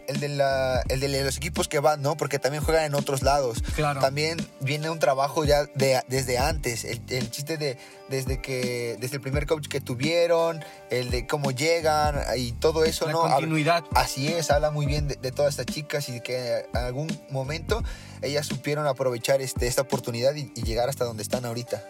el 0.08 0.20
de 0.20 0.30
la, 0.30 0.82
el 0.90 1.00
de 1.00 1.24
los 1.24 1.38
equipos 1.38 1.68
que 1.68 1.80
van, 1.80 2.02
¿no? 2.02 2.18
Porque 2.18 2.40
también 2.40 2.64
juegan 2.64 2.86
en 2.86 2.96
otros 2.96 3.22
lados. 3.22 3.64
Claro. 3.76 4.00
También 4.00 4.38
viene 4.60 4.90
un 4.90 5.00
trabajo 5.00 5.46
ya 5.46 5.66
de, 5.76 6.02
desde 6.08 6.38
antes, 6.38 6.84
el, 6.84 7.02
el 7.10 7.30
chiste 7.32 7.58
de 7.58 7.78
desde 8.10 8.42
que 8.42 8.96
desde 9.00 9.18
el 9.18 9.22
primer 9.22 9.46
coach 9.46 9.68
que 9.68 9.82
tuvieron, 9.82 10.64
el 10.90 11.10
de 11.10 11.28
cómo 11.28 11.52
llegan 11.52 12.22
y 12.38 12.54
todo 12.54 12.86
eso, 12.86 13.06
La 13.06 13.12
¿no? 13.12 13.22
Continuidad. 13.22 13.84
Así 13.96 14.28
es, 14.28 14.50
habla 14.50 14.72
muy 14.72 14.86
bien 14.86 15.08
de, 15.08 15.16
de 15.16 15.32
todas 15.32 15.58
estas 15.58 15.74
chicas 15.74 16.08
y 16.10 16.22
que 16.22 16.66
en 16.74 16.78
algún 16.78 17.10
momento 17.30 17.84
ellas 18.22 18.46
supieron 18.46 18.88
aprovechar 18.88 19.42
este, 19.42 19.68
esta 19.68 19.82
oportunidad 19.82 20.36
y, 20.36 20.52
y 20.56 20.64
llegar 20.64 20.88
hasta 20.90 21.04
donde 21.04 21.24
están 21.24 21.46
ahorita. 21.46 21.84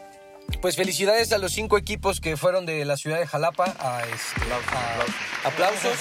Pues 0.61 0.75
felicidades 0.75 1.31
a 1.33 1.37
los 1.37 1.51
cinco 1.51 1.77
equipos 1.77 2.19
que 2.19 2.35
fueron 2.37 2.65
de 2.65 2.83
la 2.85 2.97
ciudad 2.97 3.19
de 3.19 3.27
Jalapa. 3.27 3.75
A 3.79 4.01
este, 4.05 4.41
a- 5.43 5.47
aplausos. 5.47 5.97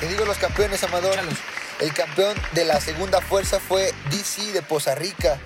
Te 0.00 0.06
digo 0.08 0.24
los 0.24 0.36
campeones, 0.38 0.82
Amador. 0.84 1.12
Échalos. 1.14 1.34
El 1.80 1.92
campeón 1.94 2.36
de 2.52 2.64
la 2.64 2.80
segunda 2.80 3.20
fuerza 3.20 3.60
fue 3.60 3.92
DC 4.10 4.52
de 4.52 4.62
Poza 4.62 4.94
Rica. 4.94 5.38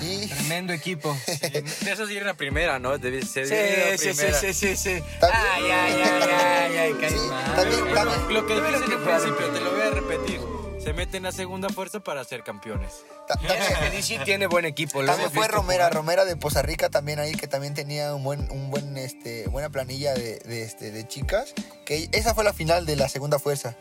Y 0.00 0.26
Tremendo 0.26 0.72
equipo. 0.72 1.16
De 1.26 1.64
eso 1.92 2.06
sí 2.08 2.16
era 2.16 2.26
la 2.26 2.34
primera, 2.34 2.80
¿no? 2.80 2.98
Debe 2.98 3.24
ser 3.24 3.46
Sí, 3.46 3.54
la 3.54 3.96
sí, 3.96 3.98
sí, 3.98 4.14
primera. 4.16 4.40
sí, 4.40 4.52
sí, 4.54 4.76
sí. 4.76 5.02
También- 5.20 5.42
Ay, 5.52 5.70
ay, 5.70 6.02
ay, 6.02 6.22
ay, 6.32 6.76
ay, 6.76 7.08
Sí, 7.08 7.16
también- 7.54 7.94
también- 7.94 8.34
lo 8.34 8.46
que 8.46 8.54
que 8.54 8.60
al 8.60 8.74
fue 8.82 9.12
principio, 9.12 9.46
te 9.52 9.60
lo 9.60 9.70
voy 9.70 9.80
a 9.82 9.90
repetir. 9.90 10.40
Se 10.82 10.92
meten 10.92 11.26
a 11.26 11.32
segunda 11.32 11.68
fuerza 11.68 12.00
para 12.00 12.24
ser 12.24 12.42
campeones. 12.42 13.04
DC 13.92 14.20
tiene 14.24 14.46
buen 14.46 14.64
equipo. 14.64 15.04
también 15.04 15.30
fue 15.30 15.46
Romera, 15.48 15.84
jugar. 15.84 15.94
Romera 15.94 16.24
de 16.24 16.36
Poza 16.36 16.62
Rica 16.62 16.88
también 16.88 17.20
ahí, 17.20 17.34
que 17.34 17.46
también 17.46 17.74
tenía 17.74 18.14
un 18.14 18.24
buen, 18.24 18.50
un 18.50 18.70
buen, 18.70 18.96
este, 18.96 19.46
buena 19.48 19.70
planilla 19.70 20.14
de, 20.14 20.38
de, 20.40 20.62
este, 20.62 20.90
de 20.90 21.06
chicas. 21.06 21.54
Que 21.84 22.08
esa 22.12 22.34
fue 22.34 22.44
la 22.44 22.52
final 22.52 22.84
de 22.86 22.96
la 22.96 23.08
segunda 23.08 23.38
fuerza. 23.38 23.76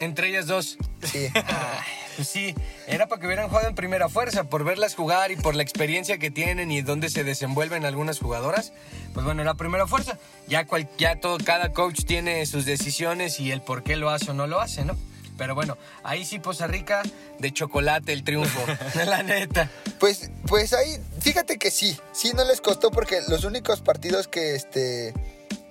Entre 0.00 0.28
ellas 0.28 0.46
dos. 0.46 0.78
Sí. 1.02 1.28
Ay, 1.34 1.42
Pues 2.16 2.28
sí, 2.28 2.54
era 2.86 3.06
para 3.08 3.20
que 3.20 3.26
hubieran 3.26 3.48
jugado 3.48 3.68
en 3.68 3.74
primera 3.74 4.08
fuerza, 4.08 4.44
por 4.44 4.64
verlas 4.64 4.94
jugar 4.94 5.30
y 5.30 5.36
por 5.36 5.54
la 5.54 5.62
experiencia 5.62 6.18
que 6.18 6.30
tienen 6.30 6.70
y 6.70 6.82
dónde 6.82 7.08
se 7.08 7.24
desenvuelven 7.24 7.86
algunas 7.86 8.18
jugadoras. 8.18 8.72
Pues 9.14 9.24
bueno, 9.24 9.40
era 9.40 9.54
primera 9.54 9.86
fuerza. 9.86 10.18
Ya, 10.46 10.66
cual, 10.66 10.88
ya 10.98 11.16
todo, 11.16 11.38
cada 11.38 11.72
coach 11.72 12.04
tiene 12.04 12.44
sus 12.44 12.66
decisiones 12.66 13.40
y 13.40 13.50
el 13.50 13.62
por 13.62 13.82
qué 13.82 13.96
lo 13.96 14.10
hace 14.10 14.32
o 14.32 14.34
no 14.34 14.46
lo 14.46 14.60
hace, 14.60 14.84
¿no? 14.84 14.96
Pero 15.42 15.56
bueno, 15.56 15.76
ahí 16.04 16.24
sí 16.24 16.38
Poza 16.38 16.68
Rica 16.68 17.02
de 17.40 17.52
chocolate 17.52 18.12
el 18.12 18.22
triunfo, 18.22 18.60
la 18.94 19.24
neta. 19.24 19.68
Pues, 19.98 20.30
pues 20.46 20.72
ahí, 20.72 21.02
fíjate 21.18 21.58
que 21.58 21.72
sí, 21.72 21.98
sí 22.12 22.30
no 22.32 22.44
les 22.44 22.60
costó 22.60 22.92
porque 22.92 23.20
los 23.26 23.42
únicos 23.42 23.80
partidos 23.80 24.28
que, 24.28 24.54
este, 24.54 25.12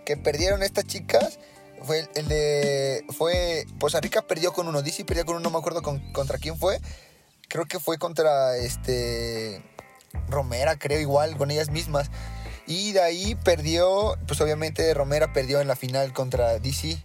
que 0.05 0.17
perdieron 0.17 0.61
estas 0.61 0.87
chicas 0.87 1.39
fue 1.83 2.05
el, 2.15 2.27
de, 2.27 3.05
fue, 3.17 3.65
Poza 3.79 4.01
Rica 4.01 4.23
perdió 4.23 4.51
con 4.51 4.67
uno, 4.67 4.81
DC 4.81 5.05
perdió 5.05 5.25
con 5.25 5.37
uno, 5.37 5.43
no 5.45 5.51
me 5.51 5.59
acuerdo 5.59 5.81
con- 5.81 6.11
contra 6.11 6.37
quién 6.37 6.57
fue, 6.57 6.81
creo 7.47 7.63
que 7.65 7.79
fue 7.79 7.97
contra, 7.97 8.57
este, 8.57 9.63
Romera, 10.27 10.77
creo 10.77 10.99
igual, 10.99 11.37
con 11.37 11.49
ellas 11.49 11.69
mismas. 11.69 12.11
Y 12.67 12.91
de 12.91 13.01
ahí 13.01 13.35
perdió, 13.35 14.17
pues 14.27 14.41
obviamente 14.41 14.93
Romera 14.93 15.31
perdió 15.31 15.61
en 15.61 15.69
la 15.69 15.77
final 15.77 16.11
contra 16.11 16.59
DC. 16.59 16.97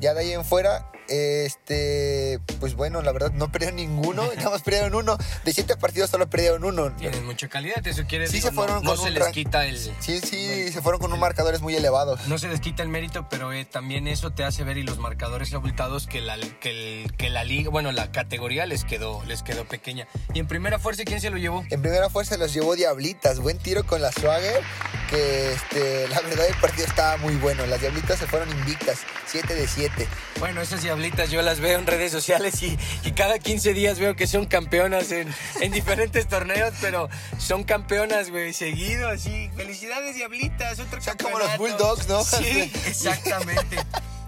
Ya 0.00 0.14
de 0.14 0.20
ahí 0.20 0.32
en 0.32 0.46
fuera, 0.46 0.89
este, 1.10 2.38
pues 2.60 2.74
bueno, 2.74 3.02
la 3.02 3.12
verdad 3.12 3.32
no 3.32 3.50
perdieron 3.50 3.76
ninguno, 3.76 4.22
nada 4.36 4.50
más 4.50 4.62
perdieron 4.62 4.94
uno. 4.94 5.16
De 5.44 5.52
siete 5.52 5.76
partidos 5.76 6.10
solo 6.10 6.28
perdieron 6.30 6.64
uno. 6.64 6.92
Tienen 6.96 7.24
mucha 7.26 7.48
calidad, 7.48 7.86
eso 7.86 8.04
quiere 8.08 8.26
Sí 8.26 8.34
decir. 8.36 8.50
se 8.50 8.54
fueron 8.54 8.82
no, 8.84 8.96
se 8.96 9.10
les 9.10 9.28
quita 9.28 9.66
el. 9.66 9.78
Sí, 9.78 10.20
sí, 10.20 10.72
se 10.72 10.80
fueron 10.82 11.00
con 11.00 11.12
un 11.12 11.20
marcadores 11.20 11.60
muy 11.60 11.74
elevados. 11.74 12.26
No 12.28 12.38
se 12.38 12.48
les 12.48 12.60
quita 12.60 12.82
el 12.82 12.88
mérito, 12.88 13.28
pero 13.28 13.52
eh, 13.52 13.64
también 13.64 14.06
eso 14.08 14.30
te 14.30 14.44
hace 14.44 14.64
ver 14.64 14.78
y 14.78 14.82
los 14.82 14.98
marcadores 14.98 15.52
abultados 15.52 16.06
que 16.06 16.20
la, 16.20 16.36
que, 16.60 16.70
el- 17.02 17.12
que 17.16 17.30
la 17.30 17.44
liga, 17.44 17.70
bueno, 17.70 17.92
la 17.92 18.12
categoría 18.12 18.66
les 18.66 18.84
quedó, 18.84 19.22
les 19.26 19.42
quedó 19.42 19.64
pequeña. 19.64 20.06
Y 20.32 20.38
en 20.38 20.46
primera 20.46 20.78
fuerza, 20.78 21.02
¿quién 21.04 21.20
se 21.20 21.30
lo 21.30 21.36
llevó? 21.38 21.64
En 21.70 21.82
primera 21.82 22.08
fuerza 22.10 22.36
los 22.36 22.52
llevó 22.52 22.76
Diablitas, 22.76 23.40
buen 23.40 23.58
tiro 23.58 23.84
con 23.84 24.00
la 24.00 24.12
Swagger, 24.12 24.60
que 25.10 25.52
este, 25.52 26.08
la 26.08 26.20
verdad 26.20 26.46
el 26.46 26.54
partido 26.56 26.86
estaba 26.86 27.16
muy 27.16 27.34
bueno. 27.36 27.66
Las 27.66 27.80
Diablitas 27.80 28.18
se 28.18 28.26
fueron 28.26 28.48
invictas, 28.50 28.98
7 29.26 29.54
de 29.54 29.66
7. 29.66 30.06
Bueno, 30.38 30.60
esas 30.60 30.82
diablitas 30.82 30.99
yo 31.30 31.42
las 31.42 31.60
veo 31.60 31.78
en 31.78 31.86
redes 31.86 32.12
sociales 32.12 32.62
y, 32.62 32.78
y 33.04 33.12
cada 33.12 33.38
15 33.38 33.74
días 33.74 33.98
veo 33.98 34.16
que 34.16 34.26
son 34.26 34.46
campeonas 34.46 35.12
en, 35.12 35.32
en 35.60 35.72
diferentes 35.72 36.26
torneos, 36.28 36.74
pero 36.80 37.08
son 37.38 37.64
campeonas, 37.64 38.30
güey, 38.30 38.52
seguido 38.52 39.08
así. 39.08 39.50
Felicidades, 39.56 40.14
diablitas, 40.14 40.78
otro 40.78 41.00
Son 41.00 41.16
como 41.16 41.38
los. 41.38 41.56
Bulldogs, 41.58 42.08
¿no? 42.08 42.22
Sí, 42.22 42.70
exactamente. 42.86 43.78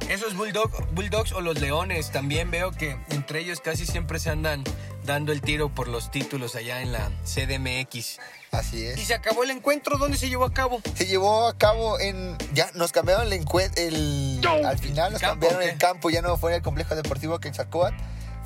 Esos 0.09 0.35
bulldog, 0.35 0.71
Bulldogs 0.93 1.33
o 1.33 1.41
los 1.41 1.61
Leones, 1.61 2.11
también 2.11 2.51
veo 2.51 2.73
que 2.73 2.97
entre 3.11 3.41
ellos 3.41 3.61
casi 3.61 3.87
siempre 3.87 4.19
se 4.19 4.31
andan 4.31 4.65
dando 5.05 5.33
el 5.33 5.41
tiro 5.41 5.69
por 5.75 5.89
los 5.89 6.11
títulos 6.11 6.55
allá 6.55 6.83
en 6.83 6.93
la 6.93 7.11
CDMX. 7.25 8.19
Así 8.51 8.81
Y 8.81 8.87
es. 8.87 9.07
se 9.07 9.15
acabó 9.15 9.45
el 9.45 9.51
encuentro, 9.51 9.97
¿dónde 9.97 10.19
se 10.19 10.29
llevó 10.29 10.45
a 10.45 10.53
cabo? 10.53 10.83
Se 10.95 11.07
llevó 11.07 11.49
a 11.49 11.57
cabo 11.57 11.99
en. 11.99 12.37
Ya 12.53 12.71
nos 12.75 12.93
cambiaron 12.93 13.27
el 13.27 13.33
encuentro. 13.33 13.83
El, 13.83 14.41
al 14.65 14.79
final 14.79 15.13
nos 15.13 15.23
¿Campo 15.23 15.47
cambiaron 15.47 15.63
el 15.63 15.79
campo, 15.79 16.11
ya 16.11 16.21
no 16.21 16.37
fue 16.37 16.51
en 16.53 16.57
el 16.57 16.63
complejo 16.63 16.95
deportivo 16.95 17.39
Quetzalcóatl. 17.41 17.97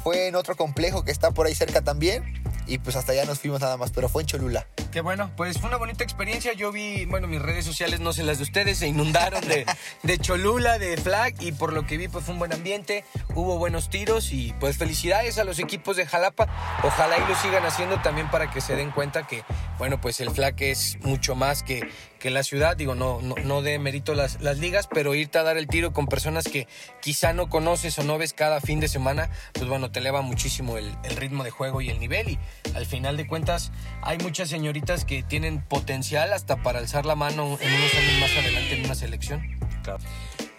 Fue 0.04 0.28
en 0.28 0.36
otro 0.36 0.54
complejo 0.56 1.04
que 1.04 1.10
está 1.10 1.32
por 1.32 1.46
ahí 1.48 1.54
cerca 1.56 1.82
también. 1.82 2.40
Y 2.66 2.78
pues 2.78 2.96
hasta 2.96 3.12
allá 3.12 3.24
nos 3.24 3.38
fuimos 3.40 3.60
nada 3.60 3.76
más, 3.76 3.90
pero 3.92 4.08
fue 4.08 4.22
en 4.22 4.26
Cholula. 4.26 4.66
Qué 4.92 5.00
bueno, 5.00 5.30
pues 5.36 5.58
fue 5.58 5.68
una 5.68 5.76
bonita 5.76 6.02
experiencia. 6.02 6.52
Yo 6.52 6.72
vi, 6.72 7.04
bueno, 7.04 7.28
mis 7.28 7.40
redes 7.40 7.64
sociales, 7.64 8.00
no 8.00 8.12
sé 8.12 8.22
las 8.22 8.38
de 8.38 8.44
ustedes, 8.44 8.78
se 8.78 8.88
inundaron 8.88 9.46
de, 9.46 9.66
de 10.02 10.18
Cholula, 10.18 10.78
de 10.78 10.96
Flag, 10.96 11.34
y 11.40 11.52
por 11.52 11.72
lo 11.72 11.86
que 11.86 11.96
vi, 11.96 12.08
pues 12.08 12.24
fue 12.24 12.32
un 12.32 12.38
buen 12.38 12.52
ambiente, 12.52 13.04
hubo 13.34 13.58
buenos 13.58 13.90
tiros, 13.90 14.32
y 14.32 14.54
pues 14.58 14.78
felicidades 14.78 15.38
a 15.38 15.44
los 15.44 15.58
equipos 15.58 15.96
de 15.96 16.06
Jalapa. 16.06 16.48
Ojalá 16.82 17.18
y 17.18 17.28
lo 17.28 17.36
sigan 17.36 17.64
haciendo 17.64 18.00
también 18.00 18.30
para 18.30 18.50
que 18.50 18.60
se 18.60 18.74
den 18.74 18.90
cuenta 18.90 19.26
que, 19.26 19.44
bueno, 19.78 20.00
pues 20.00 20.20
el 20.20 20.30
Flag 20.30 20.54
es 20.62 20.98
mucho 21.02 21.34
más 21.34 21.62
que, 21.62 21.88
que 22.18 22.30
la 22.30 22.42
ciudad. 22.42 22.76
Digo, 22.76 22.94
no, 22.94 23.20
no, 23.22 23.34
no 23.36 23.62
de 23.62 23.78
mérito 23.78 24.14
las, 24.14 24.40
las 24.40 24.58
ligas, 24.58 24.88
pero 24.92 25.14
irte 25.14 25.38
a 25.38 25.42
dar 25.42 25.56
el 25.56 25.66
tiro 25.66 25.92
con 25.92 26.06
personas 26.06 26.44
que 26.44 26.66
quizá 27.00 27.32
no 27.32 27.48
conoces 27.48 27.98
o 27.98 28.04
no 28.04 28.18
ves 28.18 28.32
cada 28.32 28.60
fin 28.60 28.80
de 28.80 28.88
semana, 28.88 29.30
pues 29.52 29.68
bueno, 29.68 29.90
te 29.90 30.00
eleva 30.00 30.22
muchísimo 30.22 30.78
el, 30.78 30.96
el 31.04 31.16
ritmo 31.16 31.44
de 31.44 31.50
juego 31.50 31.80
y 31.80 31.90
el 31.90 32.00
nivel. 32.00 32.30
Y 32.30 32.38
al 32.74 32.86
final 32.86 33.16
de 33.16 33.26
cuentas, 33.26 33.72
hay 34.02 34.18
muchas 34.18 34.48
señoritas 34.48 35.04
que 35.04 35.22
tienen 35.22 35.62
potencial 35.62 36.32
hasta 36.32 36.62
para 36.62 36.78
alzar 36.78 37.06
la 37.06 37.14
mano 37.14 37.58
en 37.60 37.74
unos 37.74 37.94
años 37.94 38.20
más 38.20 38.30
adelante 38.36 38.76
en 38.76 38.84
una 38.84 38.94
selección. 38.94 39.42
Claro. 39.82 40.00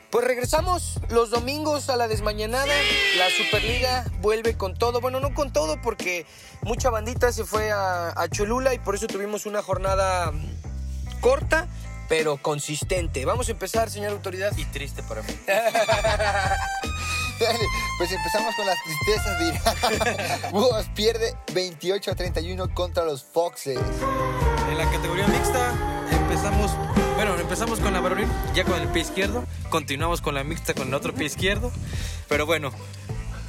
Pues 0.10 0.26
regresamos 0.26 1.02
los 1.10 1.32
domingos 1.32 1.90
a 1.90 1.98
la 1.98 2.08
desmañanada. 2.08 2.74
La 3.18 3.30
Superliga 3.30 4.06
vuelve 4.22 4.56
con 4.56 4.74
todo. 4.74 5.02
Bueno, 5.02 5.20
no 5.20 5.34
con 5.34 5.52
todo 5.52 5.82
porque 5.82 6.26
mucha 6.62 6.90
bandita 6.90 7.34
se 7.34 7.44
fue 7.44 7.72
a, 7.72 8.14
a 8.20 8.30
Cholula 8.30 8.74
y 8.74 8.80
por 8.80 8.96
eso 8.96 9.08
tuvimos 9.08 9.46
una 9.46 9.62
jornada 9.62 10.32
corta, 11.20 11.68
pero 12.10 12.38
consistente. 12.38 13.26
Vamos 13.26 13.50
a 13.50 13.52
empezar, 13.52 13.90
señor 13.90 14.12
autoridad. 14.12 14.56
Y 14.58 14.66
triste 14.66 15.04
para 15.04 15.22
mí. 15.22 15.34
Pues 17.98 18.12
empezamos 18.12 18.56
con 18.56 18.66
las 18.66 18.78
tristezas 18.84 19.40
de 19.40 19.48
Irán. 19.48 20.52
Búhos 20.52 20.88
pierde 20.96 21.36
28 21.54 22.12
a 22.12 22.16
31 22.16 22.74
contra 22.74 23.06
los 23.06 23.24
Foxes. 23.24 23.80
En 24.70 24.78
la 24.78 24.90
categoría 24.90 25.28
mixta 25.28 25.72
empezamos, 26.12 26.72
bueno, 27.16 27.38
empezamos 27.38 27.80
con 27.80 27.94
la 27.94 28.02
varonil, 28.02 28.28
ya 28.54 28.64
con 28.64 28.82
el 28.82 28.88
pie 28.90 29.04
izquierdo, 29.04 29.46
continuamos 29.70 30.22
con 30.22 30.36
la 30.36 30.44
mixta 30.44 30.74
con 30.74 30.90
el 30.90 30.94
otro 30.94 31.14
pie 31.14 31.26
izquierdo, 31.26 31.72
pero 32.28 32.46
bueno, 32.46 32.72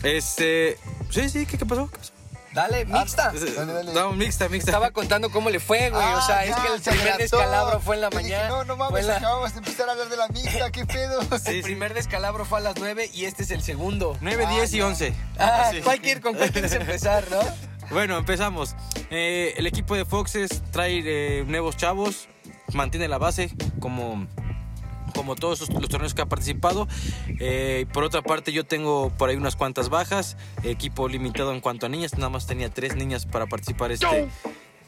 este, 0.02 0.78
sí, 1.10 1.28
sí, 1.28 1.46
¿qué, 1.46 1.58
qué 1.58 1.66
pasó? 1.66 1.88
¿Qué 1.90 1.98
pasó? 1.98 2.17
Dale, 2.52 2.85
mixta. 2.87 3.31
Dale, 3.33 3.73
dale. 3.73 3.93
No, 3.93 4.12
mixta, 4.12 4.49
mixta. 4.49 4.71
Estaba 4.71 4.90
contando 4.90 5.31
cómo 5.31 5.50
le 5.50 5.61
fue, 5.61 5.90
güey. 5.90 6.02
o 6.14 6.21
sea, 6.23 6.38
Ah, 6.38 6.45
es 6.45 6.50
ya, 6.57 6.62
que 6.62 6.69
el 6.75 6.83
se 6.83 6.90
primer 6.90 7.12
adelantó. 7.12 7.37
descalabro 7.37 7.81
fue 7.81 7.95
en 7.97 8.00
la 8.00 8.11
Yo 8.11 8.19
dije, 8.19 8.31
mañana. 8.33 8.49
no, 8.49 8.64
no 8.64 8.76
mames, 8.76 9.05
la- 9.05 9.17
acabamos 9.19 9.52
de 9.52 9.59
empezar 9.59 9.88
a 9.88 9.93
hablar 9.93 10.09
de 10.09 10.17
la 10.17 10.28
mixta, 10.28 10.71
¿qué 10.73 10.87
pedo? 10.87 11.21
Sí, 11.38 11.50
el 11.50 11.57
sí. 11.57 11.62
primer 11.62 11.95
descalabro 11.95 12.45
fue 12.45 12.59
a 12.59 12.62
las 12.62 12.76
9 12.78 13.11
y 13.12 13.26
este 13.26 13.43
es 13.43 13.50
el 13.50 13.62
segundo. 13.62 14.17
9, 14.21 14.45
Ah, 14.47 14.50
10 14.50 14.73
y 14.73 14.78
ya. 14.78 14.87
11. 14.87 15.14
Ah, 15.38 15.69
Sí. 15.73 15.81
¿cuál 15.83 16.00
quiere- 16.00 16.21
¿con 16.21 16.35
cuál 16.35 16.50
quieres 16.50 16.73
empezar, 16.73 17.25
no? 17.31 17.38
Bueno, 17.90 18.19
empezamos. 18.19 18.75
Eh, 19.11 19.55
el 19.57 19.67
equipo 19.67 19.95
de 19.97 20.05
Foxes 20.05 20.62
trae 20.73 21.02
eh, 21.05 21.45
nuevos 21.47 21.75
chavos, 21.76 22.28
mantiene 22.75 23.09
la 23.09 23.17
base 23.17 23.50
como, 23.81 24.26
como 25.15 25.35
todos 25.37 25.61
los, 25.71 25.88
torneos 25.88 26.15
que 26.15 26.23
ha 26.23 26.27
participado. 26.27 26.88
Eh, 27.41 27.87
por 27.93 28.05
otra 28.05 28.23
parte, 28.23 28.53
yo 28.53 28.65
tengo 28.65 29.11
por 29.19 29.29
ahí 29.31 29.37
unas 29.37 29.57
cuantas 29.57 29.88
bajas. 29.88 30.37
Equipo 30.62 31.09
limitado 31.09 31.53
en 31.53 31.61
cuanto 31.61 31.87
a 31.87 31.88
niñas, 31.88 32.15
nada 32.15 32.29
más 32.31 32.47
tenía 32.47 32.71
tres 32.71 32.97
niñas 32.97 33.27
para 33.27 33.47
participar 33.47 33.93
este, 33.93 34.29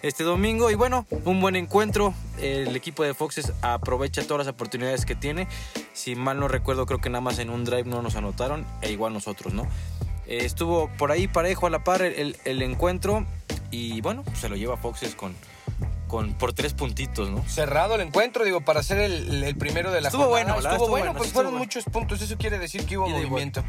este 0.02 0.24
domingo. 0.24 0.70
Y 0.70 0.74
bueno, 0.74 1.06
un 1.24 1.40
buen 1.40 1.56
encuentro. 1.56 2.14
El 2.40 2.74
equipo 2.76 3.02
de 3.02 3.14
Foxes 3.14 3.52
aprovecha 3.62 4.22
todas 4.22 4.46
las 4.46 4.54
oportunidades 4.54 5.04
que 5.04 5.14
tiene. 5.14 5.46
Si 5.92 6.14
mal 6.14 6.38
no 6.40 6.48
recuerdo, 6.48 6.86
creo 6.86 7.00
que 7.00 7.10
nada 7.10 7.20
más 7.22 7.38
en 7.38 7.50
un 7.50 7.64
drive 7.64 7.84
no 7.84 8.02
nos 8.02 8.16
anotaron, 8.16 8.66
e 8.82 8.90
igual 8.92 9.12
nosotros, 9.12 9.52
¿no? 9.52 9.64
Eh, 10.26 10.44
estuvo 10.44 10.88
por 10.96 11.10
ahí 11.10 11.26
parejo 11.28 11.66
a 11.66 11.70
la 11.70 11.82
par 11.84 12.02
el, 12.02 12.14
el- 12.14 12.36
el 12.44 12.62
encuentro 12.62 13.26
y 13.72 14.00
bueno, 14.00 14.24
se 14.34 14.48
lo 14.48 14.54
lleva 14.56 14.76
Foxes 14.76 15.14
con, 15.16 15.34
con, 16.10 16.34
por 16.34 16.52
tres 16.52 16.74
puntitos, 16.74 17.30
¿no? 17.30 17.42
Cerrado 17.48 17.94
el 17.94 18.00
encuentro, 18.00 18.44
digo, 18.44 18.60
para 18.62 18.82
ser 18.82 18.98
el, 18.98 19.44
el 19.44 19.56
primero 19.56 19.92
de 19.92 20.00
la 20.00 20.08
Estuvo 20.08 20.24
jornada. 20.24 20.44
bueno, 20.44 20.48
la 20.48 20.54
verdad, 20.56 20.72
Estuvo 20.72 20.84
estuvo 20.86 20.90
bueno, 20.90 21.04
bueno, 21.06 21.18
pues 21.18 21.32
fueron 21.32 21.52
bueno. 21.52 21.64
muchos 21.64 21.84
puntos. 21.84 22.20
Eso 22.20 22.36
quiere 22.36 22.58
decir 22.58 22.84
que 22.84 22.98
hubo 22.98 23.08
y 23.08 23.12
movimiento. 23.12 23.62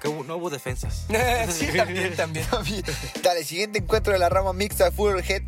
Que 0.00 0.08
hubo- 0.08 0.24
no 0.24 0.36
hubo 0.36 0.48
defensas. 0.50 1.06
sí, 1.50 1.66
también, 1.76 2.14
también. 2.14 2.46
Dale, 3.22 3.44
siguiente 3.44 3.80
encuentro 3.80 4.12
de 4.12 4.18
la 4.18 4.28
rama 4.28 4.52
mixta, 4.52 4.90
Full 4.92 5.18
Head 5.28 5.42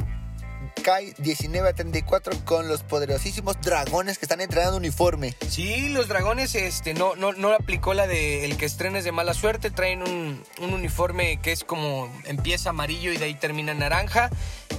cae 0.84 1.14
19 1.16 1.70
a 1.70 1.72
34 1.72 2.44
con 2.44 2.68
los 2.68 2.82
poderosísimos 2.82 3.58
dragones 3.62 4.18
que 4.18 4.26
están 4.26 4.42
entrenando 4.42 4.76
uniforme. 4.76 5.34
Sí, 5.48 5.88
los 5.88 6.08
dragones 6.08 6.54
este, 6.54 6.92
no, 6.92 7.16
no, 7.16 7.32
no 7.32 7.52
aplicó 7.52 7.94
la 7.94 8.06
de 8.06 8.44
el 8.44 8.58
que 8.58 8.66
estrenes 8.66 9.02
de 9.02 9.10
mala 9.10 9.32
suerte. 9.32 9.70
Traen 9.70 10.02
un, 10.02 10.44
un 10.60 10.74
uniforme 10.74 11.40
que 11.40 11.52
es 11.52 11.64
como 11.64 12.12
empieza 12.26 12.70
amarillo 12.70 13.12
y 13.12 13.16
de 13.16 13.24
ahí 13.24 13.34
termina 13.34 13.72
naranja. 13.72 14.28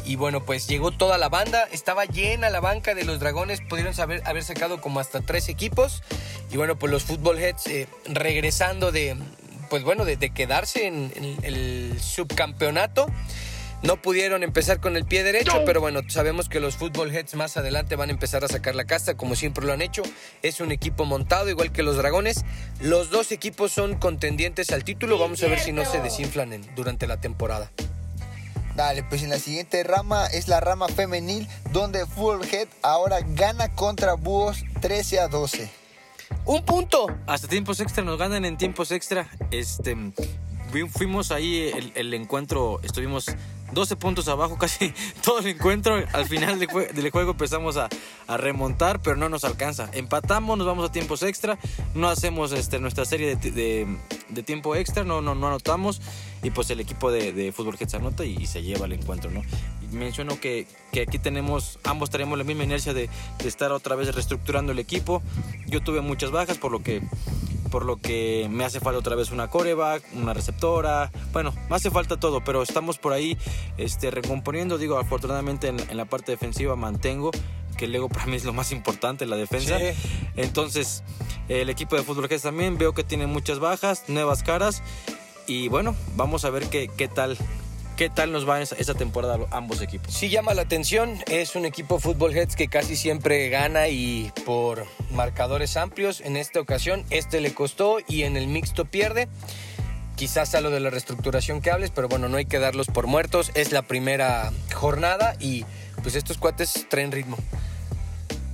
Y 0.06 0.16
bueno, 0.16 0.46
pues 0.46 0.68
llegó 0.68 0.92
toda 0.92 1.18
la 1.18 1.28
banda. 1.28 1.68
Estaba 1.72 2.06
llena 2.06 2.52
la 2.52 2.60
banca 2.60 2.94
de 2.94 3.04
los 3.04 3.20
dragones. 3.20 3.62
Pudieron 3.68 3.96
saber, 3.96 4.22
haber 4.26 4.44
sacado 4.44 4.80
como 4.80 5.00
hasta 5.00 5.22
tres 5.22 5.50
equipos. 5.50 6.04
Y 6.52 6.58
bueno, 6.58 6.78
pues 6.78 6.92
los 6.92 7.04
Football 7.04 7.40
Heads 7.40 7.66
eh, 7.66 7.88
regresando 8.06 8.92
de, 8.92 9.18
pues 9.72 9.84
bueno, 9.84 10.06
de, 10.06 10.18
quedarse 10.30 10.86
en 10.86 11.12
el 11.42 12.00
subcampeonato. 12.00 13.08
No 13.86 14.01
pudieron 14.01 14.42
empezar 14.42 14.80
con 14.80 14.96
el 14.98 15.06
pie 15.06 15.24
derecho, 15.24 15.63
pero 15.65 15.80
bueno, 15.80 16.01
sabemos 16.08 16.50
que 16.50 16.60
los 16.60 16.75
Football 16.75 17.12
Heads 17.15 17.36
más 17.36 17.56
adelante 17.56 17.96
van 17.96 18.10
a 18.10 18.13
empezar 18.13 18.44
a 18.44 18.48
sacar 18.48 18.74
la 18.74 18.86
casta, 18.86 19.15
como 19.15 19.36
siempre 19.36 19.63
lo 19.65 19.74
han 19.74 19.82
hecho. 19.84 20.01
Es 20.42 20.60
un 20.60 20.72
equipo 20.72 21.06
montado, 21.06 21.50
igual 21.50 21.72
que 21.72 21.84
los 21.84 21.96
Dragones. 21.96 22.44
Los 22.82 23.12
dos 23.12 23.32
equipos 23.32 23.72
son 23.72 23.96
contendientes 23.96 24.72
al 24.72 24.84
título. 24.84 25.20
Vamos 25.20 25.44
a 25.44 25.48
ver 25.48 25.60
si 25.60 25.72
no 25.72 25.86
se 25.86 26.00
desinflan 26.01 26.54
en- 26.54 26.75
durante 26.75 27.06
la 27.06 27.22
temporada. 27.22 27.72
Dale, 28.75 29.04
pues 29.04 29.22
en 29.24 29.30
la 29.30 29.39
siguiente 29.39 29.84
rama 29.84 30.25
es 30.27 30.48
la 30.48 30.60
rama 30.60 30.88
femenil, 30.88 31.48
donde 31.72 32.06
Full 32.08 32.42
Head 32.51 32.68
ahora 32.82 33.20
gana 33.25 33.72
contra 33.74 34.15
Búhos 34.15 34.63
13 34.82 35.20
a 35.20 35.27
12. 35.27 35.70
Un 36.46 36.65
punto. 36.65 37.08
Hasta 37.27 37.48
tiempos 37.48 37.80
extra 37.80 38.04
nos 38.04 38.18
ganan 38.18 38.46
en 38.46 38.58
tiempos 38.58 38.92
extra. 38.92 39.30
Este 39.51 39.96
fu- 40.72 40.88
fuimos 40.89 41.32
ahí 41.32 41.72
el, 41.74 41.92
el 41.96 42.13
encuentro, 42.15 42.82
estuvimos 42.84 43.27
12 43.75 43.96
puntos 43.98 44.27
abajo 44.27 44.58
casi 44.60 44.91
todo 45.24 45.39
el 45.39 45.48
encuentro. 45.48 46.03
Al 46.13 46.25
final 46.25 46.58
del, 46.58 46.67
jue- 46.67 46.91
del 46.91 47.12
juego 47.12 47.32
empezamos 47.32 47.77
a, 47.77 47.89
a 48.25 48.38
remontar, 48.38 49.01
pero 49.01 49.15
no 49.15 49.29
nos 49.29 49.44
alcanza. 49.44 49.89
Empatamos, 49.94 50.58
nos 50.58 50.65
vamos 50.65 50.89
a 50.89 50.91
tiempos 50.91 51.22
extra, 51.22 51.60
no 51.94 52.08
hacemos 52.10 52.51
este, 52.51 52.79
nuestra 52.79 53.05
serie 53.05 53.36
de, 53.36 53.51
de- 53.51 54.44
tiempo 54.44 54.75
extra, 54.75 55.03
no, 55.03 55.22
no, 55.22 55.36
no 55.36 55.48
anotamos 55.48 56.01
y 56.41 56.50
pues 56.51 56.70
el 56.70 56.79
equipo 56.79 57.12
de, 57.12 57.51
fútbol 57.51 57.75
Heads 57.79 57.94
anota 57.96 58.25
y, 58.25 58.36
y 58.38 58.46
se 58.48 58.62
lleva 58.63 58.86
el 58.86 58.94
encuentro, 58.94 59.29
¿no? 59.32 59.41
Menciono 59.91 60.39
que, 60.39 60.67
que 60.91 61.01
aquí 61.01 61.20
tenemos, 61.20 61.79
ambos 61.84 62.10
tenemos 62.10 62.38
la 62.38 62.44
misma 62.44 62.63
inercia 62.63 62.94
de, 62.94 63.10
de 63.39 63.48
estar 63.48 63.72
otra 63.72 63.96
vez 63.96 64.13
reestructurando 64.13 64.72
el 64.72 64.79
equipo. 64.79 65.22
Yo 65.67 65.82
tuve 65.82 66.01
muchas 66.01 66.32
bajas 66.32 66.58
por 66.58 66.72
lo 66.72 66.82
que 66.84 67.01
por 67.75 67.84
lo 67.84 67.98
que 67.98 68.48
me 68.50 68.63
hace 68.63 68.79
falta 68.79 69.00
otra 69.00 69.17
vez 69.17 69.32
una 69.32 69.50
coreback, 69.50 70.01
una 70.13 70.34
receptora, 70.34 71.12
bueno, 71.34 71.53
me 71.70 71.75
hace 71.75 71.91
falta 71.91 72.17
todo, 72.17 72.41
pero 72.41 72.63
estamos 72.63 72.98
por 72.98 73.12
ahí 73.12 73.38
este, 73.75 74.12
recomponiendo, 74.12 74.77
digo, 74.77 74.98
afortunadamente 74.98 75.67
en, 75.67 75.82
en 75.82 75.98
la 75.98 76.05
parte 76.05 76.32
defensiva 76.32 76.77
mantengo, 76.77 77.32
que 77.77 77.84
el 77.84 77.94
ego 77.94 78.08
para 78.08 78.27
mí 78.27 78.38
es 78.38 78.46
lo 78.46 78.53
más 78.53 78.72
importante, 78.72 79.25
la 79.25 79.36
defensa. 79.36 79.77
Sí. 79.77 79.88
Entonces, 80.38 81.03
El 81.50 81.70
equipo 81.70 81.98
de 81.98 82.03
fútbol 82.03 82.29
que 82.29 82.39
también 82.39 82.77
veo 82.77 82.94
que 82.94 83.03
tiene 83.03 83.27
muchas 83.27 83.60
bajas, 83.60 84.05
nuevas 84.08 84.41
caras. 84.41 84.82
Y 85.46 85.67
bueno, 85.67 85.98
vamos 86.15 86.46
a 86.46 86.51
ver 86.51 86.70
qué, 86.70 86.88
qué 86.88 87.10
tal 87.10 87.38
¿Qué 87.98 88.10
tal 88.10 88.34
nos 88.34 88.48
va 88.48 88.62
esa, 88.62 88.94
temporada 88.94 89.40
ambos 89.52 89.82
equipos? 89.82 90.14
Sí 90.14 90.28
llama 90.28 90.54
la 90.54 90.64
atención, 90.64 91.18
es 91.28 91.56
un 91.56 91.64
equipo 91.64 91.98
Fútbol 91.98 92.36
Heads 92.36 92.58
que 92.58 92.68
casi 92.68 92.98
siempre 92.98 93.48
gana 93.48 93.88
y 93.88 94.34
por 94.46 94.86
marcadores 95.12 95.78
amplios. 95.78 96.20
En 96.20 96.36
esta 96.36 96.60
ocasión 96.60 97.06
este 97.10 97.40
le 97.40 97.54
costó 97.54 98.00
y 98.06 98.24
en 98.24 98.36
el 98.36 98.48
mixto 98.48 98.84
pierde. 98.84 99.30
Quizás 100.18 100.56
a 100.56 100.62
lo 100.62 100.72
de 100.72 100.82
la 100.82 100.90
reestructuración 100.90 101.62
que 101.62 101.72
hables, 101.72 101.92
pero 101.92 102.10
bueno, 102.10 102.28
no 102.28 102.36
hay 102.36 102.46
que 102.46 102.60
darlos 102.60 102.88
por 102.88 103.08
muertos. 103.08 103.52
Es 103.54 103.72
la 103.72 103.84
primera 103.84 104.52
jornada 104.74 105.38
y 105.40 105.64
pues 106.04 106.16
estos 106.16 106.38
cuates 106.38 106.88
traen 106.90 107.14
ritmo. 107.14 107.38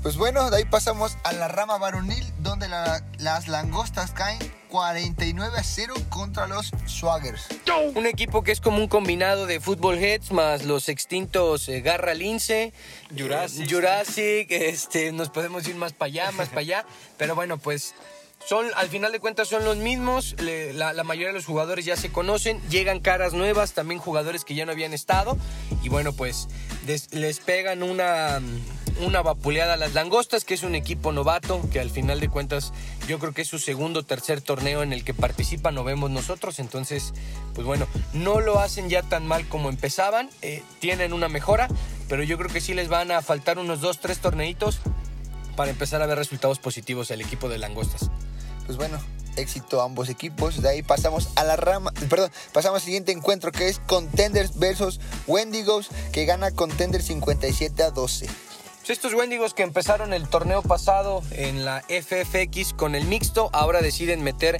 Pues 0.01 0.17
bueno, 0.17 0.49
de 0.49 0.57
ahí 0.57 0.65
pasamos 0.65 1.15
a 1.23 1.31
la 1.33 1.47
rama 1.47 1.77
varonil, 1.77 2.25
donde 2.39 2.67
las 2.67 3.47
langostas 3.47 4.11
caen 4.11 4.39
49 4.69 5.55
a 5.55 5.63
0 5.63 5.93
contra 6.09 6.47
los 6.47 6.71
Swaggers. 6.87 7.45
Un 7.93 8.07
equipo 8.07 8.41
que 8.41 8.51
es 8.51 8.61
como 8.61 8.79
un 8.79 8.87
combinado 8.87 9.45
de 9.45 9.59
Football 9.59 9.99
Heads 9.99 10.31
más 10.31 10.63
los 10.63 10.89
extintos 10.89 11.69
eh, 11.69 11.81
Garra 11.81 12.15
Lince, 12.15 12.73
Jurassic. 13.15 13.69
Jurassic, 13.69 14.47
este, 14.49 15.11
nos 15.11 15.29
podemos 15.29 15.67
ir 15.67 15.75
más 15.75 15.93
para 15.93 16.07
allá, 16.07 16.31
más 16.31 16.49
para 16.49 16.61
allá. 16.61 16.85
Pero 17.19 17.35
bueno, 17.35 17.59
pues 17.59 17.93
son, 18.43 18.65
al 18.77 18.89
final 18.89 19.11
de 19.11 19.19
cuentas 19.19 19.49
son 19.49 19.63
los 19.63 19.77
mismos, 19.77 20.35
la, 20.39 21.03
mayoría 21.03 21.27
de 21.27 21.33
los 21.33 21.45
jugadores 21.45 21.85
ya 21.85 21.95
se 21.95 22.11
conocen, 22.11 22.59
llegan 22.69 23.01
caras 23.01 23.33
nuevas, 23.33 23.73
también 23.73 23.99
jugadores 23.99 24.45
que 24.45 24.55
ya 24.55 24.65
no 24.65 24.71
habían 24.71 24.93
estado, 24.93 25.37
y 25.83 25.89
bueno, 25.89 26.11
pues 26.13 26.47
les 27.11 27.39
pegan 27.39 27.83
una, 27.83 28.41
una 28.99 29.21
vapuleada 29.21 29.73
a 29.73 29.77
las 29.77 29.93
langostas, 29.93 30.43
que 30.43 30.53
es 30.53 30.63
un 30.63 30.75
equipo 30.75 31.11
novato, 31.11 31.61
que 31.71 31.79
al 31.79 31.89
final 31.89 32.19
de 32.19 32.29
cuentas 32.29 32.73
yo 33.07 33.19
creo 33.19 33.33
que 33.33 33.41
es 33.43 33.47
su 33.47 33.59
segundo 33.59 34.01
o 34.01 34.03
tercer 34.03 34.41
torneo 34.41 34.83
en 34.83 34.93
el 34.93 35.03
que 35.03 35.13
participa, 35.13 35.71
no 35.71 35.83
vemos 35.83 36.11
nosotros, 36.11 36.59
entonces, 36.59 37.13
pues 37.53 37.65
bueno, 37.65 37.87
no 38.13 38.39
lo 38.39 38.59
hacen 38.59 38.89
ya 38.89 39.03
tan 39.03 39.25
mal 39.25 39.47
como 39.47 39.69
empezaban, 39.69 40.29
eh, 40.41 40.63
tienen 40.79 41.13
una 41.13 41.29
mejora, 41.29 41.67
pero 42.09 42.23
yo 42.23 42.37
creo 42.37 42.49
que 42.49 42.61
sí 42.61 42.73
les 42.73 42.89
van 42.89 43.11
a 43.11 43.21
faltar 43.21 43.59
unos 43.59 43.81
dos, 43.81 43.99
tres 43.99 44.19
torneitos 44.19 44.79
para 45.55 45.71
empezar 45.71 46.01
a 46.01 46.05
ver 46.05 46.17
resultados 46.17 46.59
positivos 46.59 47.11
al 47.11 47.21
equipo 47.21 47.49
de 47.49 47.57
langostas. 47.57 48.09
Pues 48.65 48.77
bueno, 48.77 48.99
éxito 49.35 49.81
ambos 49.81 50.09
equipos. 50.09 50.61
De 50.61 50.69
ahí 50.69 50.83
pasamos 50.83 51.29
a 51.35 51.43
la 51.43 51.55
rama, 51.55 51.91
perdón, 52.09 52.31
pasamos 52.53 52.81
al 52.81 52.85
siguiente 52.85 53.11
encuentro 53.11 53.51
que 53.51 53.67
es 53.67 53.79
Contenders 53.79 54.57
versus 54.57 54.99
Wendigos, 55.27 55.89
que 56.11 56.25
gana 56.25 56.51
Contenders 56.51 57.05
57 57.05 57.83
a 57.83 57.91
12. 57.91 58.27
Pues 58.81 58.97
estos 58.97 59.13
Wendigos 59.13 59.53
que 59.53 59.61
empezaron 59.61 60.11
el 60.11 60.27
torneo 60.27 60.63
pasado 60.63 61.21
en 61.33 61.65
la 61.65 61.81
FFX 61.81 62.73
con 62.73 62.95
el 62.95 63.05
mixto, 63.05 63.51
ahora 63.53 63.79
deciden 63.79 64.23
meter 64.23 64.57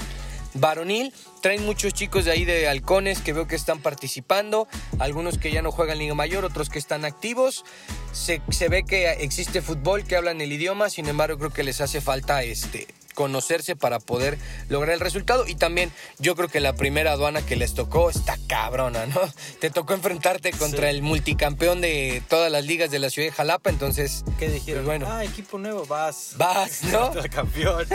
varonil. 0.54 1.12
Traen 1.42 1.66
muchos 1.66 1.96
chicos 1.96 2.26
de 2.26 2.32
ahí 2.32 2.46
de 2.46 2.68
halcones 2.68 3.20
que 3.20 3.34
veo 3.34 3.48
que 3.48 3.56
están 3.56 3.82
participando, 3.82 4.68
algunos 5.00 5.40
que 5.40 5.52
ya 5.52 5.64
no 5.64 5.72
juegan 5.72 5.98
Liga 5.98 6.14
Mayor, 6.14 6.46
otros 6.46 6.70
que 6.70 6.78
están 6.78 7.04
activos. 7.04 7.66
Se, 8.12 8.44
se 8.52 8.70
ve 8.70 8.84
que 8.84 9.10
existe 9.10 9.64
fútbol, 9.64 10.04
que 10.04 10.16
hablan 10.16 10.40
el 10.40 10.52
idioma, 10.52 10.92
sin 10.92 11.08
embargo 11.08 11.40
creo 11.40 11.52
que 11.52 11.64
les 11.64 11.82
hace 11.82 12.00
falta 12.00 12.44
este, 12.44 12.86
conocerse 13.14 13.76
para 13.76 14.00
poder 14.00 14.38
lograr 14.70 14.94
el 14.94 15.00
resultado. 15.00 15.48
Y 15.48 15.56
también 15.56 15.92
yo 16.20 16.36
creo 16.36 16.50
que 16.50 16.60
la 16.60 16.74
primera 16.74 17.14
aduana 17.14 17.46
que 17.46 17.56
les 17.56 17.74
tocó 17.74 18.10
está 18.10 18.38
cabrona, 18.48 19.06
¿no? 19.06 19.22
Te 19.60 19.70
tocó 19.70 19.94
enfrentarte 19.94 20.52
contra 20.52 20.90
el 20.90 21.02
multicampeón 21.02 21.82
de 21.82 22.24
todas 22.30 22.52
las 22.52 22.66
ligas 22.66 22.92
de 22.92 23.00
la 23.00 23.10
ciudad 23.10 23.30
de 23.30 23.34
Jalapa, 23.34 23.70
entonces... 23.70 24.24
¿Qué 24.40 24.50
dijeron? 24.50 24.86
Pues 24.86 25.00
bueno, 25.00 25.08
ah, 25.10 25.24
equipo 25.24 25.58
nuevo, 25.58 25.86
vas. 25.86 26.34
Vas, 26.38 26.84
¿no? 26.86 27.14
El 27.22 27.30
campeón. 27.30 27.86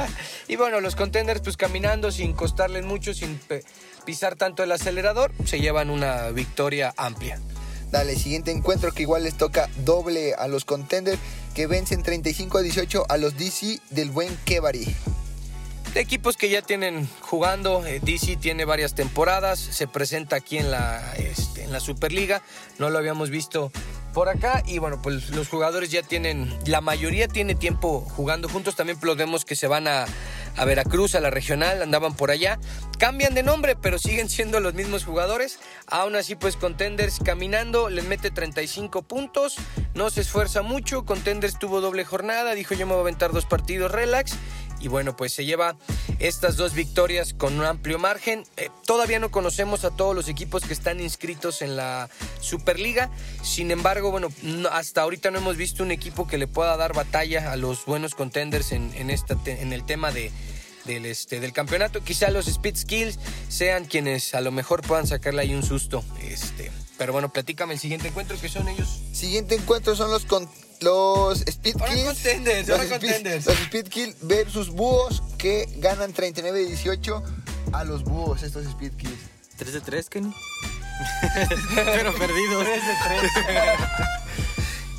y 0.48 0.56
bueno, 0.56 0.80
los 0.80 0.96
contenders 0.96 1.40
pues 1.40 1.56
caminando 1.56 2.10
sin 2.10 2.32
costarles 2.32 2.84
mucho, 2.84 3.14
sin 3.14 3.40
pisar 4.04 4.36
tanto 4.36 4.62
el 4.62 4.72
acelerador, 4.72 5.32
se 5.44 5.60
llevan 5.60 5.90
una 5.90 6.30
victoria 6.30 6.94
amplia. 6.96 7.40
Dale, 7.96 8.14
siguiente 8.14 8.50
encuentro 8.50 8.92
que 8.92 9.00
igual 9.04 9.24
les 9.24 9.38
toca 9.38 9.70
doble 9.86 10.34
a 10.34 10.48
los 10.48 10.66
contenders 10.66 11.18
que 11.54 11.66
vencen 11.66 12.02
35 12.02 12.58
a 12.58 12.60
18 12.60 13.06
a 13.08 13.16
los 13.16 13.38
DC 13.38 13.80
del 13.88 14.10
buen 14.10 14.36
Kebari. 14.44 14.94
De 15.94 16.00
equipos 16.00 16.36
que 16.36 16.50
ya 16.50 16.60
tienen 16.60 17.08
jugando, 17.22 17.86
eh, 17.86 18.00
DC 18.02 18.36
tiene 18.36 18.66
varias 18.66 18.94
temporadas, 18.94 19.58
se 19.58 19.88
presenta 19.88 20.36
aquí 20.36 20.58
en 20.58 20.70
la, 20.70 21.14
este, 21.16 21.64
en 21.64 21.72
la 21.72 21.80
Superliga, 21.80 22.42
no 22.78 22.90
lo 22.90 22.98
habíamos 22.98 23.30
visto 23.30 23.72
por 24.12 24.28
acá 24.28 24.62
y 24.66 24.76
bueno, 24.76 25.00
pues 25.00 25.30
los 25.30 25.48
jugadores 25.48 25.90
ya 25.90 26.02
tienen, 26.02 26.54
la 26.66 26.82
mayoría 26.82 27.28
tiene 27.28 27.54
tiempo 27.54 28.00
jugando 28.00 28.46
juntos, 28.50 28.76
también 28.76 28.98
vemos 29.16 29.46
que 29.46 29.56
se 29.56 29.68
van 29.68 29.88
a, 29.88 30.04
a 30.56 30.64
Veracruz, 30.64 31.14
a 31.14 31.20
la 31.20 31.30
regional, 31.30 31.82
andaban 31.82 32.14
por 32.14 32.30
allá. 32.30 32.58
Cambian 32.98 33.34
de 33.34 33.42
nombre, 33.42 33.76
pero 33.76 33.98
siguen 33.98 34.28
siendo 34.28 34.60
los 34.60 34.74
mismos 34.74 35.04
jugadores. 35.04 35.58
Aún 35.86 36.16
así, 36.16 36.34
pues 36.34 36.56
Contenders 36.56 37.18
caminando, 37.24 37.90
les 37.90 38.04
mete 38.04 38.30
35 38.30 39.02
puntos, 39.02 39.56
no 39.94 40.10
se 40.10 40.22
esfuerza 40.22 40.62
mucho. 40.62 41.04
Contenders 41.04 41.58
tuvo 41.58 41.80
doble 41.80 42.04
jornada, 42.04 42.54
dijo 42.54 42.74
yo 42.74 42.86
me 42.86 42.92
voy 42.92 43.00
a 43.00 43.02
aventar 43.02 43.32
dos 43.32 43.46
partidos 43.46 43.90
relax 43.90 44.36
y 44.80 44.88
bueno, 44.88 45.16
pues 45.16 45.32
se 45.32 45.44
lleva 45.44 45.76
estas 46.18 46.56
dos 46.56 46.74
victorias 46.74 47.34
con 47.34 47.58
un 47.58 47.64
amplio 47.64 47.98
margen. 47.98 48.44
Eh, 48.56 48.68
todavía 48.84 49.18
no 49.18 49.30
conocemos 49.30 49.84
a 49.84 49.90
todos 49.90 50.14
los 50.14 50.28
equipos 50.28 50.64
que 50.64 50.72
están 50.72 51.00
inscritos 51.00 51.62
en 51.62 51.76
la 51.76 52.08
Superliga. 52.40 53.10
Sin 53.42 53.70
embargo, 53.70 54.10
bueno, 54.10 54.28
hasta 54.70 55.02
ahorita 55.02 55.30
no 55.30 55.38
hemos 55.38 55.56
visto 55.56 55.82
un 55.82 55.90
equipo 55.90 56.26
que 56.26 56.38
le 56.38 56.46
pueda 56.46 56.76
dar 56.76 56.92
batalla 56.92 57.52
a 57.52 57.56
los 57.56 57.84
buenos 57.86 58.14
contenders 58.14 58.72
en, 58.72 58.92
en, 58.94 59.10
esta, 59.10 59.36
en 59.46 59.72
el 59.72 59.84
tema 59.84 60.12
de, 60.12 60.30
del, 60.86 61.06
este, 61.06 61.40
del 61.40 61.52
campeonato. 61.52 62.02
Quizá 62.02 62.30
los 62.30 62.48
Speed 62.48 62.76
Skills 62.76 63.18
sean 63.48 63.84
quienes 63.84 64.34
a 64.34 64.40
lo 64.40 64.52
mejor 64.52 64.82
puedan 64.82 65.06
sacarle 65.06 65.42
ahí 65.42 65.54
un 65.54 65.62
susto. 65.62 66.04
Este, 66.22 66.70
pero 66.98 67.12
bueno, 67.12 67.32
platícame 67.32 67.74
el 67.74 67.80
siguiente 67.80 68.08
encuentro 68.08 68.40
que 68.40 68.48
son 68.48 68.68
ellos. 68.68 69.00
Siguiente 69.12 69.54
encuentro 69.56 69.94
son 69.96 70.10
los 70.10 70.24
con 70.24 70.48
los 70.80 71.42
Speed 71.42 71.76
Kills. 71.76 72.68
los, 72.68 72.78
Speed, 73.60 73.88
Kills 73.88 74.16
versus 74.22 74.70
Búhos 74.70 75.22
que 75.38 75.68
ganan 75.78 76.14
39-18 76.14 77.22
a 77.72 77.84
los 77.84 78.04
Búhos, 78.04 78.42
estos 78.42 78.64
Speed 78.66 78.92
Kills. 78.92 79.18
3 79.56 79.72
de 79.72 79.80
3, 79.80 80.10
Kenny. 80.10 80.34
Pero 81.74 82.14
perdidos. 82.14 82.64
3 82.64 82.86
de 82.86 82.92
3. 83.46 83.72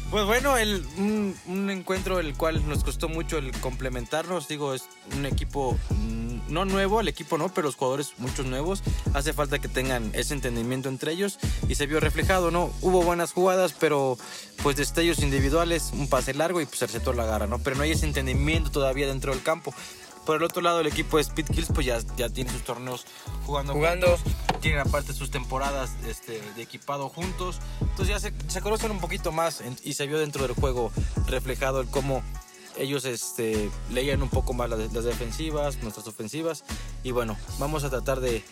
Pues 0.10 0.26
bueno, 0.26 0.58
el, 0.58 0.86
un, 0.98 1.70
encuentro 1.70 2.20
el 2.20 2.34
cual 2.36 2.68
nos 2.68 2.84
costó 2.86 3.10
mucho 3.10 3.38
el 3.38 3.52
complementarnos. 3.60 4.48
Digo, 4.48 4.74
es 4.74 4.88
un 5.14 5.26
equipo 5.26 5.78
mm, 5.90 6.54
no 6.54 6.64
nuevo, 6.64 7.02
el 7.02 7.10
equipo 7.10 7.38
no, 7.38 7.50
pero 7.50 7.68
los 7.68 7.76
jugadores 7.76 8.14
muchos 8.18 8.46
nuevos. 8.46 8.84
Hace 9.14 9.34
falta 9.34 9.60
que 9.60 9.68
tengan 9.68 10.12
ese 10.14 10.34
entendimiento 10.34 10.88
entre 10.88 11.12
ellos 11.12 11.40
y 11.68 11.76
se 11.76 11.88
vio 11.88 12.00
reflejado, 12.00 12.52
¿no? 12.52 12.72
Hubo 12.82 13.04
buenas 13.04 13.34
jugadas, 13.34 13.76
pero 13.78 14.18
pues 14.64 14.78
destellos 14.78 15.20
individuales, 15.20 15.92
un 15.92 16.08
pase 16.08 16.34
largo 16.34 16.62
y 16.62 16.66
pues 16.66 16.80
se 16.80 16.86
recetó 16.88 17.12
la 17.12 17.26
garra, 17.26 17.48
¿no? 17.48 17.60
Pero 17.60 17.76
no 17.76 17.84
hay 17.84 17.92
ese 17.92 18.06
entendimiento 18.06 18.72
todavía 18.72 19.08
dentro 19.08 19.34
del 19.34 19.44
campo. 19.44 19.74
Por 20.26 20.38
el 20.38 20.44
otro 20.44 20.62
lado, 20.62 20.80
el 20.80 20.88
equipo 20.88 21.18
de 21.18 21.24
Speed 21.24 21.48
Kills 21.48 21.70
pues 21.74 21.86
ya, 21.86 22.00
ya 22.16 22.30
tiene 22.30 22.50
sus 22.52 22.64
torneos 22.64 23.06
jugando. 23.46 23.74
Jugando. 23.74 24.18
Tienen 24.62 24.80
aparte 24.80 25.14
sus 25.14 25.32
temporadas 25.32 25.92
este, 26.08 26.42
de 26.56 26.62
equipado 26.62 27.10
juntos. 27.10 27.60
Entonces 27.82 28.08
ya 28.08 28.20
se, 28.20 28.62
conocen 28.62 28.92
un 28.92 29.00
poquito 29.00 29.32
más 29.32 29.64
y 29.84 29.94
se 29.94 30.08
vio 30.08 30.20
dentro 30.20 30.44
del 30.48 30.56
juego 30.56 30.92
reflejado 31.28 31.82
el 31.82 31.88
cómo 31.88 32.24
ellos 32.78 33.06
este, 33.06 33.70
leían 33.92 34.22
un 34.22 34.30
poco 34.30 34.54
más 34.54 34.70
las, 34.70 34.92
defensivas, 35.04 35.78
nuestras 35.82 36.08
ofensivas. 36.08 36.64
Y 37.04 37.12
bueno, 37.12 37.38
vamos 37.60 37.84
a 37.84 37.90
tratar 37.90 38.20
de 38.20 38.44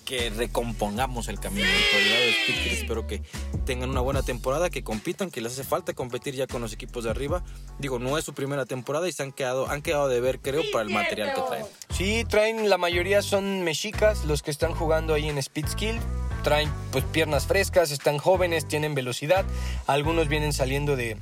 que 0.00 0.30
recompongamos 0.30 1.28
el 1.28 1.38
camino. 1.38 1.66
de 1.66 2.72
espero 2.72 3.06
que 3.06 3.22
tengan 3.64 3.90
una 3.90 4.00
buena 4.00 4.22
temporada, 4.22 4.70
que 4.70 4.82
compitan, 4.82 5.30
que 5.30 5.40
les 5.40 5.52
hace 5.52 5.64
falta 5.64 5.92
competir 5.92 6.34
ya 6.34 6.46
con 6.46 6.60
los 6.62 6.72
equipos 6.72 7.04
de 7.04 7.10
arriba. 7.10 7.42
Digo, 7.78 7.98
no 7.98 8.18
es 8.18 8.24
su 8.24 8.34
primera 8.34 8.66
temporada 8.66 9.08
y 9.08 9.12
se 9.12 9.22
han 9.22 9.32
quedado, 9.32 9.68
han 9.70 9.82
quedado 9.82 10.08
de 10.08 10.20
ver, 10.20 10.40
creo, 10.40 10.62
para 10.72 10.84
el 10.84 10.90
material 10.90 11.34
que 11.34 11.42
traen. 11.42 11.66
Sí, 11.90 12.24
traen, 12.28 12.68
la 12.68 12.78
mayoría 12.78 13.22
son 13.22 13.62
mexicas, 13.62 14.24
los 14.24 14.42
que 14.42 14.50
están 14.50 14.74
jugando 14.74 15.14
ahí 15.14 15.28
en 15.28 15.38
Speed 15.38 15.68
Skill. 15.68 16.00
Traen 16.42 16.72
pues 16.90 17.04
piernas 17.04 17.46
frescas, 17.46 17.90
están 17.90 18.18
jóvenes, 18.18 18.66
tienen 18.66 18.94
velocidad. 18.94 19.44
Algunos 19.86 20.28
vienen 20.28 20.52
saliendo 20.52 20.96
de... 20.96 21.18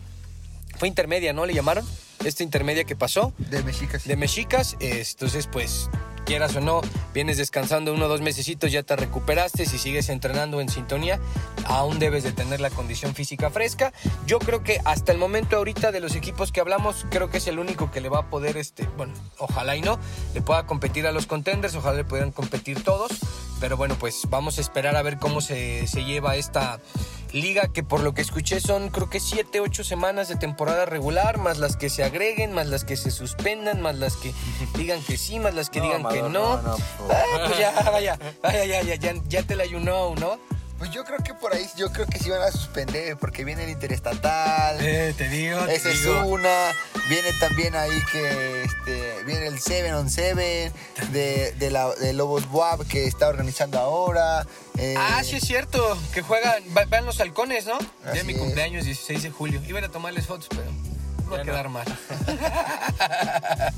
Fue 0.76 0.86
intermedia, 0.86 1.32
¿no? 1.32 1.44
Le 1.44 1.54
llamaron. 1.54 1.84
Esta 2.24 2.42
intermedia 2.42 2.84
que 2.84 2.94
pasó. 2.94 3.32
De 3.38 3.62
mexicas. 3.62 4.04
De 4.04 4.16
mexicas. 4.16 4.76
Entonces, 4.80 5.48
pues 5.50 5.90
quieras 6.28 6.54
o 6.56 6.60
no, 6.60 6.82
vienes 7.14 7.38
descansando 7.38 7.94
uno 7.94 8.04
o 8.04 8.08
dos 8.08 8.20
mesecitos, 8.20 8.70
ya 8.70 8.82
te 8.82 8.94
recuperaste, 8.96 9.64
si 9.64 9.78
sigues 9.78 10.10
entrenando 10.10 10.60
en 10.60 10.68
sintonía, 10.68 11.18
aún 11.64 11.98
debes 11.98 12.22
de 12.22 12.32
tener 12.32 12.60
la 12.60 12.68
condición 12.68 13.14
física 13.14 13.48
fresca. 13.48 13.94
Yo 14.26 14.38
creo 14.38 14.62
que 14.62 14.78
hasta 14.84 15.10
el 15.10 15.16
momento 15.16 15.56
ahorita 15.56 15.90
de 15.90 16.00
los 16.00 16.14
equipos 16.14 16.52
que 16.52 16.60
hablamos, 16.60 17.06
creo 17.08 17.30
que 17.30 17.38
es 17.38 17.46
el 17.46 17.58
único 17.58 17.90
que 17.90 18.02
le 18.02 18.10
va 18.10 18.18
a 18.18 18.28
poder, 18.28 18.58
este, 18.58 18.86
bueno, 18.98 19.14
ojalá 19.38 19.74
y 19.74 19.80
no, 19.80 19.98
le 20.34 20.42
pueda 20.42 20.66
competir 20.66 21.06
a 21.06 21.12
los 21.12 21.26
contenders, 21.26 21.74
ojalá 21.74 21.96
le 21.96 22.04
puedan 22.04 22.30
competir 22.30 22.84
todos, 22.84 23.10
pero 23.58 23.78
bueno, 23.78 23.96
pues 23.98 24.24
vamos 24.28 24.58
a 24.58 24.60
esperar 24.60 24.96
a 24.96 25.02
ver 25.02 25.16
cómo 25.16 25.40
se, 25.40 25.86
se 25.86 26.04
lleva 26.04 26.36
esta 26.36 26.78
liga 27.32 27.68
que 27.72 27.82
por 27.82 28.00
lo 28.00 28.14
que 28.14 28.22
escuché 28.22 28.60
son 28.60 28.88
creo 28.90 29.10
que 29.10 29.20
7, 29.20 29.60
8 29.60 29.84
semanas 29.84 30.28
de 30.28 30.36
temporada 30.36 30.84
regular, 30.86 31.38
más 31.38 31.58
las 31.58 31.76
que 31.76 31.90
se 31.90 32.04
agreguen, 32.04 32.52
más 32.52 32.66
las 32.68 32.84
que 32.84 32.96
se 32.96 33.10
suspendan, 33.10 33.80
más 33.80 33.96
las 33.96 34.16
que 34.16 34.32
digan 34.76 35.02
que 35.02 35.16
sí, 35.16 35.38
más 35.38 35.54
las 35.54 35.70
que 35.70 35.80
No, 35.80 35.84
digan 35.84 36.08
que 36.08 36.22
no. 36.22 36.54
Ah, 36.54 36.76
pues 37.46 37.58
ya, 37.58 37.72
vaya, 37.90 38.18
vaya, 38.42 38.64
ya, 38.64 38.82
ya, 38.82 38.94
ya, 38.94 39.14
ya 39.28 39.42
te 39.42 39.56
la 39.56 39.64
you 39.64 39.78
know, 39.78 40.14
¿no? 40.16 40.38
Pues 40.78 40.90
yo 40.92 41.04
creo 41.04 41.18
que 41.18 41.34
por 41.34 41.52
ahí, 41.52 41.68
yo 41.76 41.90
creo 41.92 42.06
que 42.06 42.18
sí 42.20 42.30
van 42.30 42.40
a 42.42 42.52
suspender 42.52 43.16
porque 43.16 43.44
viene 43.44 43.64
el 43.64 43.70
interestatal. 43.70 44.76
Eh, 44.80 45.12
te 45.18 45.28
digo, 45.28 45.64
te 45.66 45.74
Esa 45.74 45.90
es 45.90 46.02
digo. 46.02 46.20
una. 46.26 46.72
Viene 47.08 47.32
también 47.40 47.74
ahí 47.74 48.00
que 48.12 48.62
este, 48.62 49.24
viene 49.24 49.48
el 49.48 49.58
7 49.58 49.92
on 49.94 50.08
7 50.08 50.72
de, 51.10 51.52
de, 51.58 51.70
la, 51.70 51.92
de 51.94 52.12
Lobos 52.12 52.44
WAP 52.52 52.86
que 52.86 53.06
está 53.06 53.26
organizando 53.28 53.78
ahora. 53.80 54.46
eh, 54.78 54.94
Ah, 54.96 55.22
sí 55.24 55.36
es 55.36 55.44
cierto, 55.44 55.98
que 56.14 56.22
juegan, 56.22 56.62
va- 56.76 56.84
van 56.84 57.04
los 57.06 57.18
halcones, 57.20 57.66
¿no? 57.66 57.78
Ya 58.14 58.22
mi 58.22 58.34
es. 58.34 58.38
cumpleaños, 58.38 58.84
16 58.84 59.24
de 59.24 59.30
julio. 59.30 59.60
Iba 59.66 59.80
a 59.80 59.88
tomarles 59.88 60.26
fotos, 60.26 60.46
pero 60.50 60.62
va 61.28 61.34
a 61.34 61.38
Ya 61.38 61.44
no. 61.44 61.52
quedar 61.52 61.68
mal. 61.70 61.86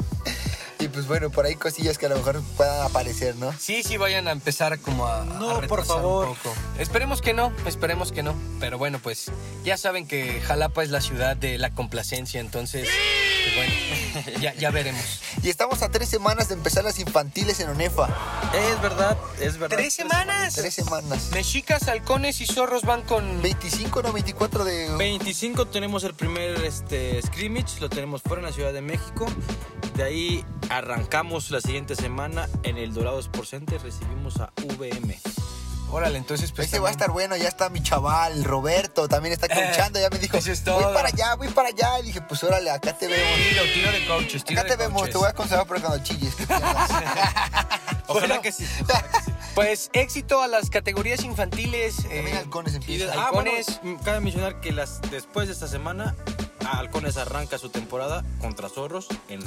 Y 0.81 0.88
pues 0.88 1.07
bueno, 1.07 1.29
por 1.31 1.45
ahí 1.45 1.57
cosillas 1.57 1.99
que 1.99 2.07
a 2.07 2.09
lo 2.09 2.16
mejor 2.16 2.43
puedan 2.57 2.87
aparecer, 2.87 3.37
¿no? 3.37 3.53
Sí, 3.59 3.83
sí, 3.83 3.99
vayan 3.99 4.29
a 4.29 4.33
empezar 4.33 4.79
como 4.79 5.07
a. 5.07 5.25
No, 5.25 5.51
a 5.51 5.61
por 5.62 5.85
favor. 5.85 6.29
Un 6.29 6.35
poco. 6.35 6.55
Esperemos 6.79 7.21
que 7.21 7.35
no, 7.35 7.53
esperemos 7.66 8.12
que 8.12 8.23
no. 8.23 8.35
Pero 8.61 8.79
bueno, 8.79 8.99
pues 9.03 9.31
ya 9.62 9.77
saben 9.77 10.07
que 10.07 10.40
Jalapa 10.40 10.83
es 10.83 10.90
la 10.90 11.03
ciudad 11.03 11.37
de 11.37 11.59
la 11.59 11.71
complacencia, 11.71 12.40
entonces, 12.40 12.88
pues 12.88 13.57
bueno, 13.57 13.73
ya, 14.40 14.55
ya 14.55 14.70
veremos. 14.70 15.20
Y 15.42 15.49
estamos 15.49 15.83
a 15.83 15.88
tres 15.88 16.09
semanas 16.09 16.49
de 16.49 16.55
empezar 16.55 16.85
las 16.85 16.99
infantiles 16.99 17.61
en 17.61 17.70
ONEFA. 17.70 18.09
Es 18.55 18.83
verdad, 18.83 19.16
es 19.40 19.59
verdad. 19.59 19.77
¿Tres 19.77 19.94
semanas? 19.94 20.55
Tres 20.55 20.75
semanas. 20.75 21.31
Mexicas, 21.33 21.88
halcones 21.88 22.40
y 22.40 22.46
zorros 22.46 22.83
van 22.83 23.03
con. 23.03 23.42
25, 23.42 24.03
no, 24.03 24.12
24 24.12 24.64
de... 24.64 24.96
25 24.96 25.66
tenemos 25.68 26.05
el 26.05 26.14
primer 26.14 26.64
este, 26.64 27.20
scrimmage, 27.23 27.81
lo 27.81 27.88
tenemos 27.88 28.23
fuera 28.23 28.40
en 28.40 28.46
la 28.46 28.53
Ciudad 28.53 28.73
de 28.73 28.83
México. 28.83 29.27
De 29.96 30.03
ahí 30.03 30.44
arrancamos 30.68 31.51
la 31.51 31.61
siguiente 31.61 31.96
semana 31.96 32.49
en 32.62 32.77
el 32.77 32.92
Dorados 32.92 33.29
por 33.29 33.46
Center, 33.46 33.81
recibimos 33.83 34.38
a 34.38 34.53
VM. 34.79 35.18
Órale, 35.92 36.18
entonces 36.18 36.53
pues. 36.53 36.68
Ese 36.68 36.79
va 36.79 36.88
a 36.88 36.92
también- 36.92 37.00
estar 37.00 37.11
bueno, 37.11 37.37
ya 37.37 37.48
está 37.48 37.68
mi 37.68 37.83
chaval, 37.83 38.44
Roberto, 38.44 39.09
también 39.09 39.33
está 39.33 39.48
coachando, 39.48 39.98
ya 40.00 40.09
me 40.11 40.18
dijo, 40.18 40.37
Eso 40.37 40.53
es 40.53 40.64
voy 40.64 40.85
para 40.94 41.09
allá, 41.09 41.35
voy 41.37 41.48
para 41.48 41.68
allá. 41.70 41.98
Y 42.00 42.05
dije, 42.05 42.20
pues 42.22 42.42
órale, 42.44 42.70
acá 42.70 42.96
te 42.96 43.07
vemos. 43.09 43.37
Tiro, 43.48 43.62
tiro 43.74 43.92
de 43.92 44.07
coaches, 44.07 44.44
tiro 44.44 44.61
Acá 44.61 44.70
de 44.70 44.76
te 44.76 44.83
vemos, 44.83 45.00
coaches. 45.03 45.12
te 45.14 45.18
voy 45.18 45.29
a 45.29 45.33
conservar 45.33 45.66
para 45.66 45.81
cuando 45.81 46.05
chilles. 46.05 46.35
que. 46.35 46.44
Ojalá 48.07 48.26
Bueno. 48.26 48.42
que 48.42 48.53
sí. 48.53 48.66
Pues 49.55 49.90
éxito 49.92 50.42
a 50.42 50.48
las 50.48 50.70
categorías 50.70 51.22
infantiles. 51.24 51.96
También 51.96 52.26
eh, 52.29 52.38
halcones 52.38 52.72
Y 52.72 52.76
empiezan. 52.76 53.11
de- 53.11 53.14
ah, 53.18 53.26
Halcones. 53.26 53.81
mm, 53.83 53.94
cabe 53.96 54.20
mencionar 54.20 54.61
que 54.61 54.72
las, 54.72 55.00
después 55.11 55.48
de 55.48 55.55
esta 55.55 55.68
semana, 55.68 56.14
Halcones 56.72 57.16
arranca 57.16 57.59
su 57.59 57.68
temporada 57.68 58.24
contra 58.40 58.68
Zorros 58.68 59.09
en, 59.29 59.40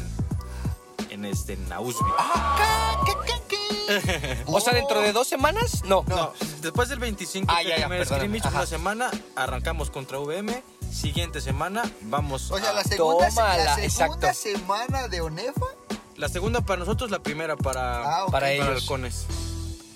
en, 1.10 1.26
este, 1.26 1.54
en 1.54 1.72
Ausby. 1.74 2.06
O 4.46 4.60
sea, 4.62 4.74
dentro 4.74 5.02
de 5.02 5.12
dos 5.14 5.28
semanas, 5.28 5.84
no. 5.86 6.04
No, 6.08 6.34
después 6.62 6.90
del 6.90 7.00
25 7.00 7.52
Ah, 7.54 7.60
que 7.62 7.70
ya, 7.70 7.78
ya, 7.78 7.88
primer 7.88 8.00
perdóname. 8.00 8.20
scrimmage, 8.40 8.48
Ajá. 8.48 8.58
una 8.60 8.66
semana, 8.68 9.12
arrancamos 9.36 9.90
contra 9.90 10.20
VM. 10.20 10.64
Siguiente 10.92 11.42
semana, 11.42 11.84
vamos 12.02 12.52
O 12.52 12.60
sea, 12.60 12.70
a- 12.70 12.74
la 12.74 12.84
segunda, 12.84 13.28
Tómala, 13.30 13.58
la 13.64 13.76
segunda 13.76 14.30
exacto. 14.30 14.34
semana 14.34 15.08
de 15.08 15.22
ONEFA. 15.22 15.66
La 16.18 16.30
segunda 16.30 16.62
para 16.62 16.80
nosotros, 16.80 17.10
la 17.10 17.20
primera 17.20 17.56
para, 17.58 18.04
Ah, 18.04 18.26
ok. 18.26 18.32
Para 18.32 18.46
para 18.46 18.52
ellos. 18.52 18.68
Halcones. 18.84 19.26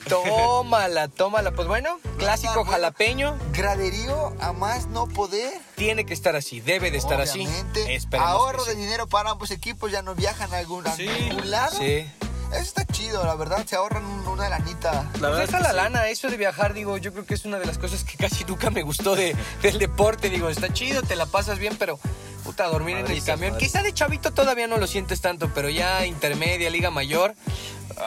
Tómala, 0.10 1.08
tómala. 1.10 1.52
Pues 1.52 1.68
bueno, 1.68 2.00
clásico 2.18 2.54
bueno. 2.56 2.72
jalapeño. 2.72 3.38
Graderío 3.52 4.34
a 4.40 4.54
más 4.54 4.88
no 4.88 5.06
poder. 5.08 5.54
Tiene 5.76 6.06
que 6.06 6.14
estar 6.14 6.36
así, 6.36 6.62
debe 6.62 6.92
de 6.92 6.98
estar 6.98 7.20
Obviamente. 7.20 7.84
así. 7.84 7.92
Esperemos 7.94 8.30
Ahorro 8.30 8.64
de 8.66 8.74
sí. 8.74 8.80
dinero 8.80 9.08
para 9.08 9.32
ambos 9.32 9.52
equipos, 9.52 9.92
ya 9.92 10.02
no 10.02 10.16
viajan 10.16 10.54
a 10.54 10.58
algún, 10.60 10.88
a 10.88 10.96
Sí. 10.96 11.08
ningún 11.08 11.52
lado. 11.52 11.78
Sí. 11.78 12.10
Eso 12.52 12.62
está 12.62 12.86
chido, 12.86 13.24
la 13.26 13.36
verdad, 13.36 13.66
se 13.66 13.76
ahorran 13.76 14.04
un- 14.06 14.28
una 14.28 14.50
lanita. 14.50 14.92
La 14.92 15.02
Pues 15.04 15.22
verdad 15.22 15.40
deja 15.46 15.58
es 15.58 15.64
la 15.64 15.70
sí. 15.72 15.76
lana, 15.76 16.08
eso 16.08 16.30
de 16.30 16.38
viajar, 16.38 16.74
digo, 16.74 16.98
yo 16.98 17.12
creo 17.12 17.26
que 17.26 17.34
es 17.34 17.46
una 17.46 17.60
de 17.60 17.66
las 17.66 17.78
cosas 17.78 18.04
que 18.04 18.18
casi 18.18 18.46
nunca 18.46 18.70
me 18.70 18.82
gustó 18.84 19.16
de, 19.16 19.36
del 19.62 19.78
deporte. 19.80 20.30
Digo, 20.30 20.50
está 20.50 20.72
chido, 20.74 21.02
te 21.04 21.16
la 21.16 21.26
pasas 21.26 21.60
bien, 21.60 21.76
pero 21.78 22.00
puta, 22.44 22.66
dormir 22.68 22.98
en 22.98 23.08
el 23.08 23.24
camión. 23.24 23.58
Quizá 23.58 23.84
de 23.84 23.94
chavito 23.94 24.32
todavía 24.34 24.68
no 24.68 24.78
lo 24.78 24.88
sientes 24.88 25.20
tanto, 25.22 25.52
pero 25.54 25.70
ya 25.70 26.06
intermedia, 26.06 26.70
liga 26.70 26.90
mayor, 26.90 27.36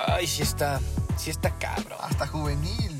ay, 0.09 0.27
sí 0.27 0.43
está, 0.43 0.81
sí 1.19 1.31
está 1.31 1.51
cabrón. 1.59 1.99
Hasta 2.01 2.27
juvenil. 2.27 2.99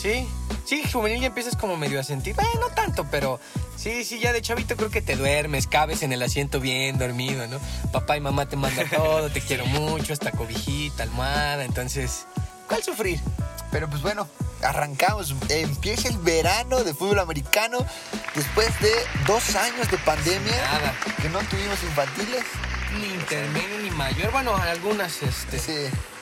Sí, 0.00 0.26
sí, 0.72 0.82
juvenil 0.90 1.20
ya 1.20 1.26
empiezas 1.26 1.54
como 1.54 1.76
medio 1.76 2.00
a 2.00 2.02
sentir, 2.02 2.34
eh, 2.38 2.58
no 2.58 2.68
tanto, 2.68 3.06
pero 3.10 3.38
sí, 3.76 4.04
sí, 4.04 4.20
ya 4.20 4.32
de 4.32 4.40
chavito 4.40 4.74
creo 4.74 4.88
que 4.88 5.02
te 5.02 5.16
duermes, 5.16 5.66
cabes 5.66 6.02
en 6.02 6.14
el 6.14 6.22
asiento 6.22 6.60
bien 6.60 6.96
dormido, 6.96 7.46
¿no? 7.46 7.58
Papá 7.92 8.16
y 8.16 8.20
mamá 8.20 8.46
te 8.46 8.56
mandan 8.56 8.88
todo, 8.88 9.28
te 9.28 9.42
quiero 9.42 9.66
mucho, 9.66 10.14
hasta 10.14 10.30
cobijita, 10.30 11.02
almohada, 11.02 11.66
entonces, 11.66 12.26
¿cuál 12.68 12.82
sufrir? 12.82 13.20
Pero 13.70 13.90
pues 13.90 14.00
bueno, 14.00 14.26
arrancamos. 14.62 15.34
Empieza 15.50 16.08
el 16.08 16.16
verano 16.18 16.84
de 16.84 16.94
fútbol 16.94 17.18
americano 17.18 17.84
después 18.34 18.68
de 18.80 18.92
dos 19.26 19.54
años 19.56 19.90
de 19.90 19.98
pandemia 19.98 20.56
Nada. 20.72 20.94
que 21.20 21.28
no 21.28 21.38
tuvimos 21.40 21.82
infantiles. 21.82 22.44
Ni 23.00 23.06
intermedio 23.14 23.78
ni 23.82 23.90
mayor, 23.90 24.30
bueno, 24.32 24.54
algunas, 24.56 25.22
este, 25.22 25.58
Sí. 25.58 25.72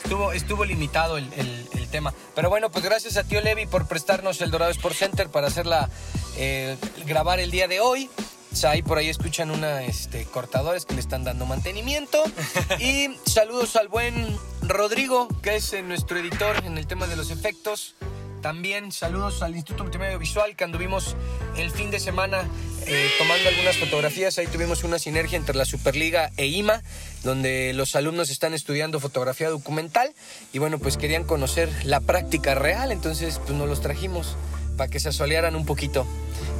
estuvo, 0.02 0.32
estuvo 0.32 0.64
limitado 0.64 1.18
el, 1.18 1.32
el- 1.34 1.68
el 1.74 1.88
tema. 1.88 2.14
Pero 2.34 2.48
bueno, 2.48 2.70
pues 2.70 2.84
gracias 2.84 3.16
a 3.16 3.24
tío 3.24 3.40
Levi 3.40 3.66
por 3.66 3.86
prestarnos 3.88 4.40
el 4.40 4.50
Dorado 4.50 4.70
Sport 4.70 4.94
Center 4.96 5.28
para 5.28 5.48
hacerla, 5.48 5.88
eh, 6.36 6.76
grabar 7.06 7.40
el 7.40 7.50
día 7.50 7.66
de 7.68 7.80
hoy. 7.80 8.08
O 8.52 8.56
sea, 8.56 8.70
ahí 8.70 8.82
por 8.82 8.98
ahí 8.98 9.08
escuchan 9.08 9.50
una 9.52 9.82
este, 9.84 10.24
cortadores 10.24 10.84
que 10.84 10.94
le 10.94 11.00
están 11.00 11.22
dando 11.24 11.46
mantenimiento. 11.46 12.22
Y 12.80 13.16
saludos 13.24 13.76
al 13.76 13.88
buen 13.88 14.36
Rodrigo, 14.62 15.28
que 15.42 15.56
es 15.56 15.72
eh, 15.72 15.82
nuestro 15.82 16.18
editor 16.18 16.56
en 16.64 16.76
el 16.78 16.86
tema 16.86 17.06
de 17.06 17.16
los 17.16 17.30
efectos. 17.30 17.94
También 18.42 18.90
saludos 18.90 19.42
al 19.42 19.54
Instituto 19.54 19.84
Multimedia 19.84 20.16
Visual, 20.16 20.56
que 20.56 20.64
anduvimos 20.64 21.14
el 21.56 21.70
fin 21.70 21.90
de 21.90 22.00
semana 22.00 22.48
eh, 22.86 23.10
tomando 23.18 23.48
algunas 23.48 23.76
fotografías. 23.76 24.38
Ahí 24.38 24.46
tuvimos 24.46 24.82
una 24.82 24.98
sinergia 24.98 25.36
entre 25.36 25.54
la 25.54 25.66
Superliga 25.66 26.30
e 26.38 26.46
IMA, 26.46 26.82
donde 27.22 27.72
los 27.74 27.94
alumnos 27.96 28.30
están 28.30 28.54
estudiando 28.54 28.98
fotografía 28.98 29.50
documental. 29.50 30.12
Y 30.54 30.58
bueno, 30.58 30.78
pues 30.78 30.96
querían 30.96 31.24
conocer 31.24 31.68
la 31.84 32.00
práctica 32.00 32.54
real, 32.54 32.92
entonces 32.92 33.38
pues 33.44 33.58
nos 33.58 33.68
los 33.68 33.82
trajimos 33.82 34.36
para 34.78 34.88
que 34.90 35.00
se 35.00 35.10
asolearan 35.10 35.54
un 35.54 35.66
poquito. 35.66 36.06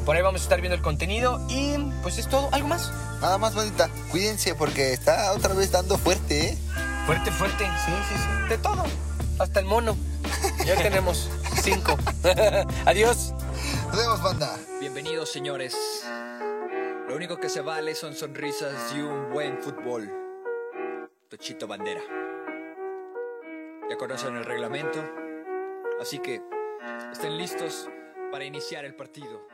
Por 0.05 0.17
ahí 0.17 0.23
vamos 0.23 0.43
a 0.43 0.45
estar 0.45 0.61
viendo 0.61 0.77
el 0.77 0.83
contenido 0.83 1.41
y 1.49 1.77
pues 2.03 2.19
es 2.19 2.29
todo. 2.29 2.51
¿Algo 2.53 2.69
más? 2.69 2.93
Nada 3.23 3.39
más, 3.39 3.55
bonita. 3.55 3.89
Cuídense 4.11 4.55
porque 4.55 4.93
está 4.93 5.33
otra 5.33 5.55
vez 5.55 5.71
dando 5.71 5.97
fuerte, 5.97 6.49
¿eh? 6.49 6.59
Fuerte, 7.07 7.31
fuerte. 7.31 7.65
Sí, 7.87 7.93
sí, 8.09 8.15
sí. 8.17 8.49
De 8.51 8.59
todo. 8.59 8.85
Hasta 9.39 9.61
el 9.61 9.67
mono. 9.67 9.97
Ya 10.67 10.77
tenemos 10.77 11.31
cinco. 11.63 11.97
Adiós. 12.87 13.35
Nos 13.87 13.97
vemos, 13.97 14.23
banda. 14.23 14.57
Bienvenidos 14.81 15.31
señores. 15.31 15.77
Lo 17.09 17.17
único 17.17 17.39
que 17.39 17.49
se 17.49 17.61
vale 17.61 17.95
son 17.95 18.15
sonrisas 18.15 18.95
y 18.95 19.01
un 19.01 19.31
buen 19.33 19.61
fútbol. 19.61 20.11
Tochito 21.29 21.67
Bandera. 21.67 22.01
Ya 23.89 23.97
conocen 23.97 24.37
el 24.37 24.45
reglamento, 24.45 25.03
así 26.01 26.21
que 26.21 26.41
estén 27.13 27.37
listos 27.37 27.89
para 28.31 28.45
iniciar 28.45 28.85
el 28.85 28.95
partido. 28.95 29.49